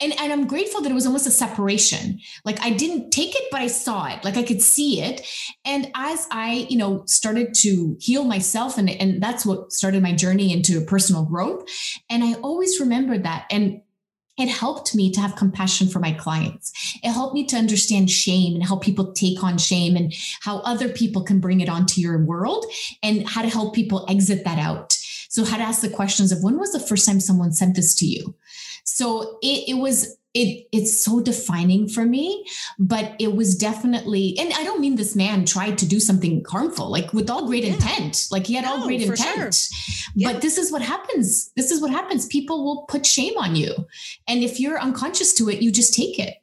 And, 0.00 0.12
and 0.20 0.32
I'm 0.32 0.46
grateful 0.46 0.80
that 0.82 0.90
it 0.90 0.94
was 0.94 1.06
almost 1.06 1.26
a 1.26 1.30
separation. 1.30 2.18
Like 2.44 2.60
I 2.60 2.70
didn't 2.70 3.10
take 3.10 3.34
it, 3.34 3.44
but 3.50 3.60
I 3.60 3.68
saw 3.68 4.06
it. 4.06 4.24
Like 4.24 4.36
I 4.36 4.42
could 4.42 4.60
see 4.60 5.00
it. 5.00 5.26
And 5.64 5.90
as 5.94 6.26
I, 6.30 6.66
you 6.68 6.76
know, 6.76 7.04
started 7.06 7.54
to 7.58 7.96
heal 8.00 8.24
myself, 8.24 8.76
and, 8.76 8.90
and 8.90 9.22
that's 9.22 9.46
what 9.46 9.72
started 9.72 10.02
my 10.02 10.12
journey 10.12 10.52
into 10.52 10.84
personal 10.84 11.24
growth. 11.24 11.68
And 12.10 12.24
I 12.24 12.34
always 12.34 12.80
remember 12.80 13.16
that. 13.18 13.46
And 13.50 13.82
it 14.36 14.48
helped 14.48 14.94
me 14.94 15.10
to 15.12 15.20
have 15.20 15.36
compassion 15.36 15.86
for 15.86 16.00
my 16.00 16.12
clients. 16.12 16.72
It 17.02 17.12
helped 17.12 17.34
me 17.34 17.46
to 17.46 17.56
understand 17.56 18.10
shame 18.10 18.54
and 18.54 18.64
how 18.64 18.76
people 18.76 19.12
take 19.12 19.42
on 19.44 19.58
shame 19.58 19.96
and 19.96 20.12
how 20.40 20.58
other 20.58 20.88
people 20.88 21.22
can 21.22 21.40
bring 21.40 21.60
it 21.60 21.68
onto 21.68 22.00
your 22.00 22.18
world 22.18 22.64
and 23.02 23.28
how 23.28 23.42
to 23.42 23.48
help 23.48 23.74
people 23.74 24.04
exit 24.08 24.44
that 24.44 24.58
out. 24.58 24.92
So, 25.28 25.44
how 25.44 25.56
to 25.56 25.62
ask 25.62 25.80
the 25.80 25.88
questions 25.88 26.32
of 26.32 26.42
when 26.42 26.58
was 26.58 26.72
the 26.72 26.80
first 26.80 27.06
time 27.06 27.20
someone 27.20 27.52
sent 27.52 27.76
this 27.76 27.94
to 27.96 28.06
you? 28.06 28.34
So, 28.84 29.38
it, 29.42 29.70
it 29.70 29.74
was 29.74 30.16
it 30.34 30.66
it's 30.72 31.00
so 31.00 31.20
defining 31.20 31.88
for 31.88 32.04
me 32.04 32.44
but 32.78 33.14
it 33.20 33.34
was 33.34 33.56
definitely 33.56 34.36
and 34.38 34.52
i 34.54 34.64
don't 34.64 34.80
mean 34.80 34.96
this 34.96 35.14
man 35.14 35.44
tried 35.44 35.78
to 35.78 35.86
do 35.86 36.00
something 36.00 36.44
harmful 36.48 36.90
like 36.90 37.12
with 37.12 37.30
all 37.30 37.46
great 37.46 37.64
yeah. 37.64 37.72
intent 37.72 38.26
like 38.32 38.46
he 38.46 38.54
had 38.54 38.64
no, 38.64 38.72
all 38.72 38.84
great 38.84 39.00
intent 39.00 39.54
sure. 39.54 40.04
yeah. 40.14 40.32
but 40.32 40.42
this 40.42 40.58
is 40.58 40.72
what 40.72 40.82
happens 40.82 41.52
this 41.56 41.70
is 41.70 41.80
what 41.80 41.92
happens 41.92 42.26
people 42.26 42.64
will 42.64 42.82
put 42.82 43.06
shame 43.06 43.38
on 43.38 43.54
you 43.54 43.72
and 44.26 44.42
if 44.42 44.58
you're 44.58 44.80
unconscious 44.80 45.32
to 45.32 45.48
it 45.48 45.62
you 45.62 45.70
just 45.70 45.94
take 45.94 46.18
it 46.18 46.34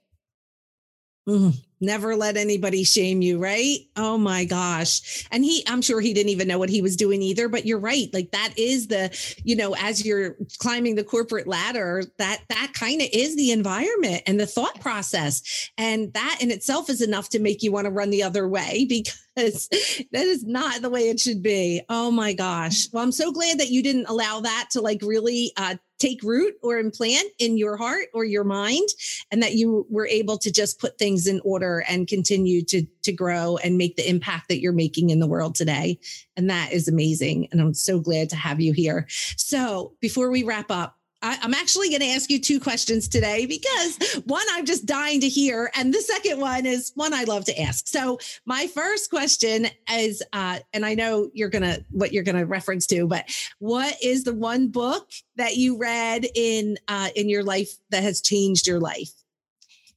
mm 1.27 1.53
never 1.81 2.15
let 2.15 2.37
anybody 2.37 2.83
shame 2.83 3.21
you, 3.21 3.39
right? 3.39 3.79
Oh 3.97 4.17
my 4.17 4.45
gosh. 4.45 5.27
And 5.31 5.43
he, 5.43 5.63
I'm 5.67 5.81
sure 5.81 5.99
he 5.99 6.13
didn't 6.13 6.29
even 6.29 6.47
know 6.47 6.59
what 6.59 6.69
he 6.69 6.81
was 6.81 6.95
doing 6.95 7.21
either, 7.21 7.49
but 7.49 7.65
you're 7.65 7.79
right. 7.79 8.07
Like 8.13 8.31
that 8.31 8.53
is 8.55 8.87
the, 8.87 9.11
you 9.43 9.55
know, 9.55 9.75
as 9.75 10.05
you're 10.05 10.35
climbing 10.59 10.95
the 10.95 11.03
corporate 11.03 11.47
ladder, 11.47 12.03
that, 12.17 12.41
that 12.49 12.71
kind 12.73 13.01
of 13.01 13.07
is 13.11 13.35
the 13.35 13.51
environment 13.51 14.23
and 14.27 14.39
the 14.39 14.45
thought 14.45 14.79
process. 14.79 15.69
And 15.77 16.13
that 16.13 16.37
in 16.41 16.51
itself 16.51 16.89
is 16.89 17.01
enough 17.01 17.29
to 17.29 17.39
make 17.39 17.63
you 17.63 17.71
want 17.71 17.85
to 17.85 17.91
run 17.91 18.09
the 18.09 18.23
other 18.23 18.47
way 18.47 18.85
because 18.89 19.67
that 20.11 20.25
is 20.25 20.43
not 20.45 20.81
the 20.81 20.89
way 20.89 21.09
it 21.09 21.19
should 21.19 21.41
be. 21.41 21.81
Oh 21.89 22.11
my 22.11 22.33
gosh. 22.33 22.87
Well, 22.91 23.03
I'm 23.03 23.11
so 23.11 23.31
glad 23.31 23.59
that 23.59 23.69
you 23.69 23.81
didn't 23.81 24.09
allow 24.09 24.41
that 24.41 24.69
to 24.71 24.81
like 24.81 25.01
really, 25.01 25.51
uh, 25.57 25.75
take 26.01 26.23
root 26.23 26.55
or 26.63 26.77
implant 26.77 27.27
in 27.37 27.57
your 27.57 27.77
heart 27.77 28.07
or 28.13 28.25
your 28.25 28.43
mind, 28.43 28.89
and 29.29 29.41
that 29.43 29.53
you 29.53 29.85
were 29.89 30.07
able 30.07 30.37
to 30.39 30.51
just 30.51 30.79
put 30.79 30.97
things 30.97 31.27
in 31.27 31.39
order 31.43 31.83
and 31.87 32.07
continue 32.07 32.63
to, 32.63 32.85
to 33.03 33.11
grow 33.11 33.57
and 33.57 33.77
make 33.77 33.95
the 33.95 34.09
impact 34.09 34.49
that 34.49 34.59
you're 34.59 34.73
making 34.73 35.11
in 35.11 35.19
the 35.19 35.27
world 35.27 35.55
today. 35.55 35.99
And 36.35 36.49
that 36.49 36.73
is 36.73 36.87
amazing. 36.87 37.47
And 37.51 37.61
I'm 37.61 37.73
so 37.73 37.99
glad 37.99 38.29
to 38.31 38.35
have 38.35 38.59
you 38.59 38.73
here. 38.73 39.05
So 39.37 39.93
before 40.01 40.31
we 40.31 40.43
wrap 40.43 40.71
up, 40.71 40.97
I, 41.21 41.37
am 41.43 41.53
actually 41.53 41.89
going 41.89 42.01
to 42.01 42.07
ask 42.07 42.29
you 42.29 42.39
two 42.39 42.59
questions 42.59 43.07
today 43.07 43.45
because 43.45 44.21
one 44.25 44.45
I'm 44.51 44.65
just 44.65 44.85
dying 44.85 45.21
to 45.21 45.29
hear, 45.29 45.71
and 45.75 45.93
the 45.93 46.01
second 46.01 46.39
one 46.39 46.65
is 46.65 46.91
one 46.95 47.13
I 47.13 47.23
love 47.23 47.45
to 47.45 47.61
ask. 47.61 47.87
So 47.87 48.19
my 48.45 48.67
first 48.67 49.09
question 49.09 49.67
is, 49.91 50.23
uh, 50.33 50.59
and 50.73 50.85
I 50.85 50.95
know 50.95 51.29
you're 51.33 51.49
gonna 51.49 51.79
what 51.91 52.11
you're 52.11 52.23
gonna 52.23 52.45
reference 52.45 52.87
to, 52.87 53.07
but 53.07 53.25
what 53.59 53.95
is 54.01 54.23
the 54.23 54.33
one 54.33 54.69
book 54.69 55.09
that 55.35 55.55
you 55.57 55.77
read 55.77 56.27
in 56.35 56.77
uh, 56.87 57.09
in 57.15 57.29
your 57.29 57.43
life 57.43 57.77
that 57.89 58.03
has 58.03 58.21
changed 58.21 58.67
your 58.67 58.79
life? 58.79 59.11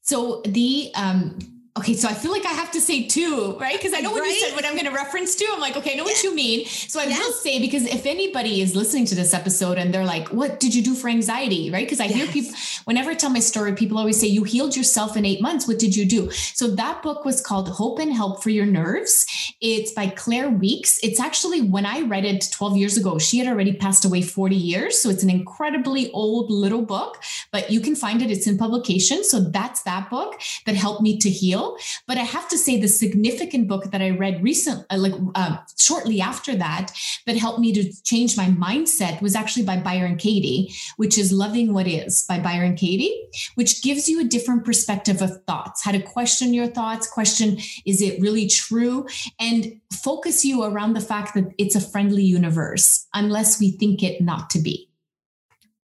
So 0.02 0.42
the 0.44 0.90
um, 0.94 1.38
Okay, 1.76 1.94
so 1.94 2.08
I 2.08 2.14
feel 2.14 2.30
like 2.30 2.46
I 2.46 2.52
have 2.52 2.70
to 2.70 2.80
say 2.80 3.02
two, 3.08 3.58
right? 3.58 3.76
Because 3.76 3.94
I 3.94 4.00
know 4.00 4.12
when 4.12 4.22
right? 4.22 4.30
you 4.30 4.38
said 4.38 4.54
what 4.54 4.64
I'm 4.64 4.74
going 4.74 4.84
to 4.84 4.92
reference 4.92 5.34
to, 5.34 5.48
I'm 5.52 5.58
like, 5.58 5.76
okay, 5.76 5.94
I 5.94 5.96
know 5.96 6.04
what 6.04 6.22
you 6.22 6.32
mean. 6.32 6.66
So 6.66 7.00
I 7.00 7.06
yes. 7.06 7.18
will 7.18 7.32
say, 7.32 7.58
because 7.58 7.84
if 7.84 8.06
anybody 8.06 8.60
is 8.60 8.76
listening 8.76 9.06
to 9.06 9.16
this 9.16 9.34
episode 9.34 9.76
and 9.76 9.92
they're 9.92 10.04
like, 10.04 10.28
what 10.28 10.60
did 10.60 10.72
you 10.72 10.84
do 10.84 10.94
for 10.94 11.08
anxiety, 11.08 11.72
right? 11.72 11.84
Because 11.84 11.98
I 11.98 12.04
yes. 12.04 12.14
hear 12.14 12.26
people, 12.28 12.52
whenever 12.84 13.10
I 13.10 13.14
tell 13.14 13.30
my 13.30 13.40
story, 13.40 13.72
people 13.72 13.98
always 13.98 14.20
say, 14.20 14.28
you 14.28 14.44
healed 14.44 14.76
yourself 14.76 15.16
in 15.16 15.24
eight 15.24 15.42
months. 15.42 15.66
What 15.66 15.80
did 15.80 15.96
you 15.96 16.04
do? 16.04 16.30
So 16.30 16.68
that 16.76 17.02
book 17.02 17.24
was 17.24 17.40
called 17.40 17.68
Hope 17.68 17.98
and 17.98 18.12
Help 18.12 18.40
for 18.40 18.50
Your 18.50 18.66
Nerves. 18.66 19.26
It's 19.60 19.90
by 19.90 20.06
Claire 20.06 20.50
Weekes. 20.50 21.00
It's 21.02 21.18
actually, 21.18 21.60
when 21.60 21.86
I 21.86 22.02
read 22.02 22.24
it 22.24 22.48
12 22.52 22.76
years 22.76 22.96
ago, 22.96 23.18
she 23.18 23.38
had 23.38 23.48
already 23.48 23.72
passed 23.72 24.04
away 24.04 24.22
40 24.22 24.54
years. 24.54 25.02
So 25.02 25.10
it's 25.10 25.24
an 25.24 25.30
incredibly 25.30 26.12
old 26.12 26.52
little 26.52 26.82
book, 26.82 27.20
but 27.50 27.72
you 27.72 27.80
can 27.80 27.96
find 27.96 28.22
it. 28.22 28.30
It's 28.30 28.46
in 28.46 28.58
publication. 28.58 29.24
So 29.24 29.40
that's 29.40 29.82
that 29.82 30.08
book 30.08 30.40
that 30.66 30.76
helped 30.76 31.02
me 31.02 31.18
to 31.18 31.28
heal. 31.28 31.63
But 32.06 32.18
I 32.18 32.22
have 32.22 32.48
to 32.48 32.58
say, 32.58 32.80
the 32.80 32.88
significant 32.88 33.68
book 33.68 33.90
that 33.90 34.02
I 34.02 34.10
read 34.10 34.42
recently, 34.42 34.84
uh, 34.90 34.98
like 34.98 35.14
uh, 35.34 35.56
shortly 35.78 36.20
after 36.20 36.54
that, 36.56 36.92
that 37.26 37.36
helped 37.36 37.60
me 37.60 37.72
to 37.72 38.02
change 38.02 38.36
my 38.36 38.46
mindset 38.46 39.20
was 39.22 39.34
actually 39.34 39.64
by 39.64 39.76
Byron 39.76 40.16
Katie, 40.16 40.72
which 40.96 41.18
is 41.18 41.32
Loving 41.32 41.72
What 41.72 41.86
Is 41.86 42.22
by 42.22 42.38
Byron 42.38 42.76
Katie, 42.76 43.14
which 43.54 43.82
gives 43.82 44.08
you 44.08 44.20
a 44.20 44.24
different 44.24 44.64
perspective 44.64 45.22
of 45.22 45.42
thoughts, 45.44 45.84
how 45.84 45.92
to 45.92 46.00
question 46.00 46.54
your 46.54 46.66
thoughts, 46.66 47.06
question, 47.06 47.58
is 47.84 48.00
it 48.00 48.20
really 48.20 48.46
true? 48.48 49.06
And 49.38 49.80
focus 49.92 50.44
you 50.44 50.64
around 50.64 50.94
the 50.94 51.00
fact 51.00 51.34
that 51.34 51.52
it's 51.58 51.76
a 51.76 51.80
friendly 51.80 52.24
universe, 52.24 53.06
unless 53.14 53.60
we 53.60 53.72
think 53.72 54.02
it 54.02 54.20
not 54.20 54.50
to 54.50 54.58
be. 54.58 54.90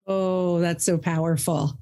Oh, 0.06 0.58
that's 0.58 0.84
so 0.84 0.96
powerful. 0.96 1.78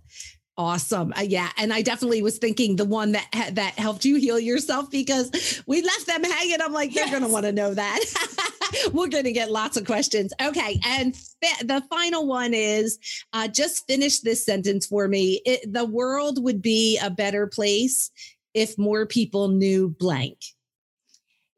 Awesome. 0.59 1.13
Uh, 1.15 1.21
yeah. 1.21 1.51
And 1.59 1.71
I 1.71 1.83
definitely 1.83 2.23
was 2.23 2.39
thinking 2.39 2.77
the 2.77 2.87
one 2.87 3.13
that 3.13 3.29
that 3.53 3.75
helped 3.79 4.07
you 4.07 4.17
heal 4.17 4.39
yourself 4.39 4.91
because 4.91 5.63
we 5.67 5.83
left 5.83 6.07
them 6.07 6.25
hanging. 6.25 6.63
I'm 6.63 6.73
like, 6.73 6.95
they're 6.95 7.05
yes. 7.05 7.11
going 7.11 7.25
to 7.25 7.33
want 7.33 7.45
to 7.45 7.53
know 7.53 7.75
that. 7.75 8.01
We're 8.93 9.09
going 9.09 9.25
to 9.25 9.33
get 9.33 9.51
lots 9.51 9.77
of 9.77 9.85
questions. 9.85 10.33
Okay. 10.43 10.81
And 10.87 11.15
the 11.61 11.85
final 11.91 12.27
one 12.27 12.55
is 12.55 12.99
uh, 13.35 13.49
just 13.49 13.87
finish 13.87 14.21
this 14.21 14.47
sentence 14.47 14.87
for 14.87 15.09
me. 15.09 15.43
It, 15.45 15.73
the 15.73 15.85
world 15.85 16.43
would 16.43 16.63
be 16.63 16.99
a 16.99 17.11
better 17.11 17.47
place 17.47 18.11
if 18.55 18.79
more 18.79 19.05
people 19.05 19.49
knew 19.49 19.91
blank 19.99 20.39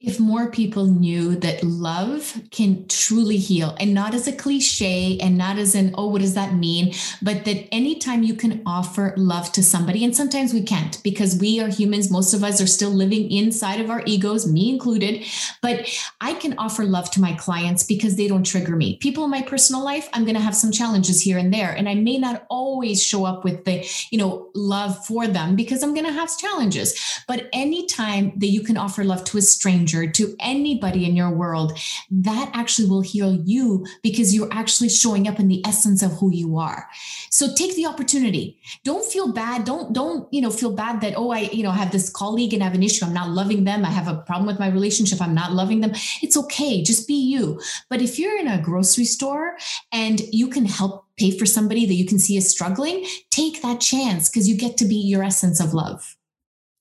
if 0.00 0.20
more 0.20 0.48
people 0.48 0.86
knew 0.86 1.34
that 1.34 1.64
love 1.64 2.40
can 2.52 2.86
truly 2.86 3.36
heal 3.36 3.76
and 3.80 3.92
not 3.92 4.14
as 4.14 4.28
a 4.28 4.32
cliche 4.32 5.18
and 5.18 5.36
not 5.36 5.58
as 5.58 5.74
an 5.74 5.92
oh 5.94 6.06
what 6.06 6.20
does 6.20 6.34
that 6.34 6.54
mean? 6.54 6.94
but 7.20 7.44
that 7.44 7.66
anytime 7.74 8.22
you 8.22 8.34
can 8.34 8.62
offer 8.64 9.12
love 9.16 9.50
to 9.50 9.62
somebody 9.62 10.04
and 10.04 10.14
sometimes 10.14 10.54
we 10.54 10.62
can't 10.62 11.02
because 11.02 11.36
we 11.38 11.58
are 11.60 11.66
humans 11.68 12.12
most 12.12 12.32
of 12.32 12.44
us 12.44 12.60
are 12.60 12.66
still 12.66 12.90
living 12.90 13.28
inside 13.30 13.80
of 13.80 13.90
our 13.90 14.02
egos 14.06 14.46
me 14.46 14.70
included 14.70 15.24
but 15.62 15.88
i 16.20 16.32
can 16.34 16.56
offer 16.58 16.84
love 16.84 17.10
to 17.10 17.20
my 17.20 17.32
clients 17.32 17.82
because 17.82 18.14
they 18.14 18.28
don't 18.28 18.46
trigger 18.46 18.76
me. 18.76 18.96
People 18.98 19.24
in 19.24 19.30
my 19.30 19.42
personal 19.42 19.84
life 19.84 20.08
i'm 20.12 20.24
going 20.24 20.36
to 20.36 20.40
have 20.40 20.54
some 20.54 20.70
challenges 20.70 21.20
here 21.20 21.38
and 21.38 21.52
there 21.52 21.72
and 21.72 21.88
i 21.88 21.94
may 21.94 22.18
not 22.18 22.46
always 22.48 23.02
show 23.02 23.24
up 23.24 23.42
with 23.42 23.64
the 23.64 23.84
you 24.12 24.18
know 24.18 24.48
love 24.54 25.04
for 25.04 25.26
them 25.26 25.56
because 25.56 25.82
i'm 25.82 25.92
going 25.94 26.06
to 26.06 26.12
have 26.12 26.28
challenges. 26.38 27.22
But 27.26 27.48
anytime 27.52 28.32
that 28.36 28.46
you 28.46 28.62
can 28.62 28.76
offer 28.76 29.04
love 29.04 29.24
to 29.24 29.38
a 29.38 29.42
stranger 29.42 29.87
stranger, 29.88 30.10
to 30.12 30.36
anybody 30.40 31.04
in 31.04 31.16
your 31.16 31.30
world, 31.30 31.78
that 32.10 32.50
actually 32.54 32.88
will 32.88 33.00
heal 33.00 33.34
you 33.44 33.86
because 34.02 34.34
you're 34.34 34.52
actually 34.52 34.88
showing 34.88 35.28
up 35.28 35.38
in 35.38 35.48
the 35.48 35.64
essence 35.66 36.02
of 36.02 36.12
who 36.12 36.32
you 36.32 36.58
are. 36.58 36.86
So 37.30 37.54
take 37.54 37.74
the 37.74 37.86
opportunity. 37.86 38.58
Don't 38.84 39.04
feel 39.04 39.32
bad. 39.32 39.64
Don't, 39.64 39.92
don't, 39.92 40.32
you 40.32 40.40
know, 40.40 40.50
feel 40.50 40.72
bad 40.72 41.00
that, 41.00 41.14
oh, 41.16 41.30
I, 41.30 41.40
you 41.52 41.62
know, 41.62 41.70
have 41.70 41.92
this 41.92 42.10
colleague 42.10 42.54
and 42.54 42.62
I 42.62 42.66
have 42.66 42.74
an 42.74 42.82
issue. 42.82 43.04
I'm 43.04 43.14
not 43.14 43.30
loving 43.30 43.64
them. 43.64 43.84
I 43.84 43.90
have 43.90 44.08
a 44.08 44.22
problem 44.22 44.46
with 44.46 44.58
my 44.58 44.68
relationship. 44.68 45.20
I'm 45.20 45.34
not 45.34 45.52
loving 45.52 45.80
them. 45.80 45.92
It's 46.22 46.36
okay. 46.36 46.82
Just 46.82 47.08
be 47.08 47.14
you. 47.14 47.60
But 47.88 48.02
if 48.02 48.18
you're 48.18 48.38
in 48.38 48.48
a 48.48 48.62
grocery 48.62 49.04
store 49.04 49.56
and 49.92 50.20
you 50.32 50.48
can 50.48 50.64
help 50.64 51.06
pay 51.16 51.36
for 51.36 51.46
somebody 51.46 51.86
that 51.86 51.94
you 51.94 52.06
can 52.06 52.18
see 52.18 52.36
is 52.36 52.48
struggling, 52.48 53.04
take 53.30 53.60
that 53.62 53.80
chance 53.80 54.28
because 54.28 54.48
you 54.48 54.56
get 54.56 54.76
to 54.76 54.84
be 54.84 54.96
your 54.96 55.22
essence 55.22 55.60
of 55.60 55.74
love. 55.74 56.16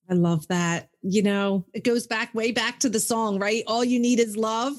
I 0.09 0.13
love 0.13 0.47
that. 0.47 0.89
You 1.09 1.23
know, 1.23 1.65
it 1.73 1.83
goes 1.83 2.05
back 2.05 2.35
way 2.35 2.51
back 2.51 2.79
to 2.79 2.89
the 2.89 2.99
song, 2.99 3.39
right? 3.39 3.63
All 3.65 3.83
you 3.83 3.99
need 3.99 4.19
is 4.19 4.35
love. 4.35 4.73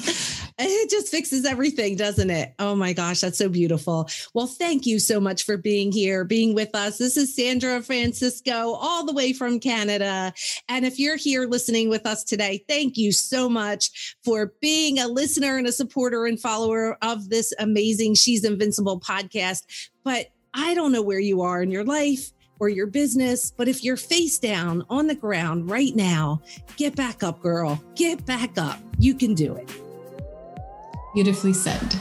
It 0.61 0.91
just 0.91 1.09
fixes 1.09 1.45
everything, 1.45 1.95
doesn't 1.97 2.31
it? 2.31 2.53
Oh 2.59 2.75
my 2.75 2.93
gosh, 2.93 3.21
that's 3.21 3.39
so 3.39 3.49
beautiful. 3.49 4.09
Well, 4.35 4.49
thank 4.49 4.87
you 4.87 4.99
so 4.99 5.21
much 5.21 5.45
for 5.45 5.57
being 5.57 5.93
here, 5.93 6.25
being 6.25 6.53
with 6.53 6.75
us. 6.75 6.99
This 6.99 7.17
is 7.17 7.35
Sandra 7.35 7.81
Francisco, 7.81 8.73
all 8.73 9.07
the 9.07 9.13
way 9.15 9.33
from 9.33 9.61
Canada. 9.61 10.35
And 10.69 10.85
if 10.85 10.99
you're 10.99 11.17
here 11.17 11.47
listening 11.47 11.89
with 11.89 12.05
us 12.07 12.25
today, 12.25 12.65
thank 12.69 12.97
you 12.97 13.13
so 13.13 13.49
much 13.49 14.17
for 14.25 14.53
being 14.61 14.99
a 14.99 15.07
listener 15.07 15.57
and 15.59 15.67
a 15.67 15.73
supporter 15.73 16.27
and 16.27 16.41
follower 16.41 16.99
of 17.03 17.31
this 17.31 17.55
amazing 17.59 18.15
She's 18.15 18.45
Invincible 18.45 19.01
podcast. 19.01 19.63
But 20.03 20.27
I 20.53 20.75
don't 20.75 20.93
know 20.93 21.03
where 21.03 21.21
you 21.21 21.43
are 21.43 21.63
in 21.63 21.71
your 21.71 21.85
life 21.85 22.33
or 22.61 22.69
your 22.69 22.87
business. 22.87 23.51
But 23.51 23.69
if 23.69 23.85
you're 23.85 23.97
face 23.97 24.39
down 24.39 24.85
on 24.91 25.07
the 25.07 25.15
ground 25.15 25.71
right 25.71 25.95
now, 25.95 26.43
get 26.77 26.97
back 26.97 27.23
up, 27.23 27.41
girl. 27.41 27.83
Get 27.95 28.25
back 28.27 28.59
up. 28.59 28.81
You 28.99 29.15
can 29.15 29.35
do 29.35 29.55
it. 29.55 29.71
Beautifully 31.15 31.53
said. 31.53 32.01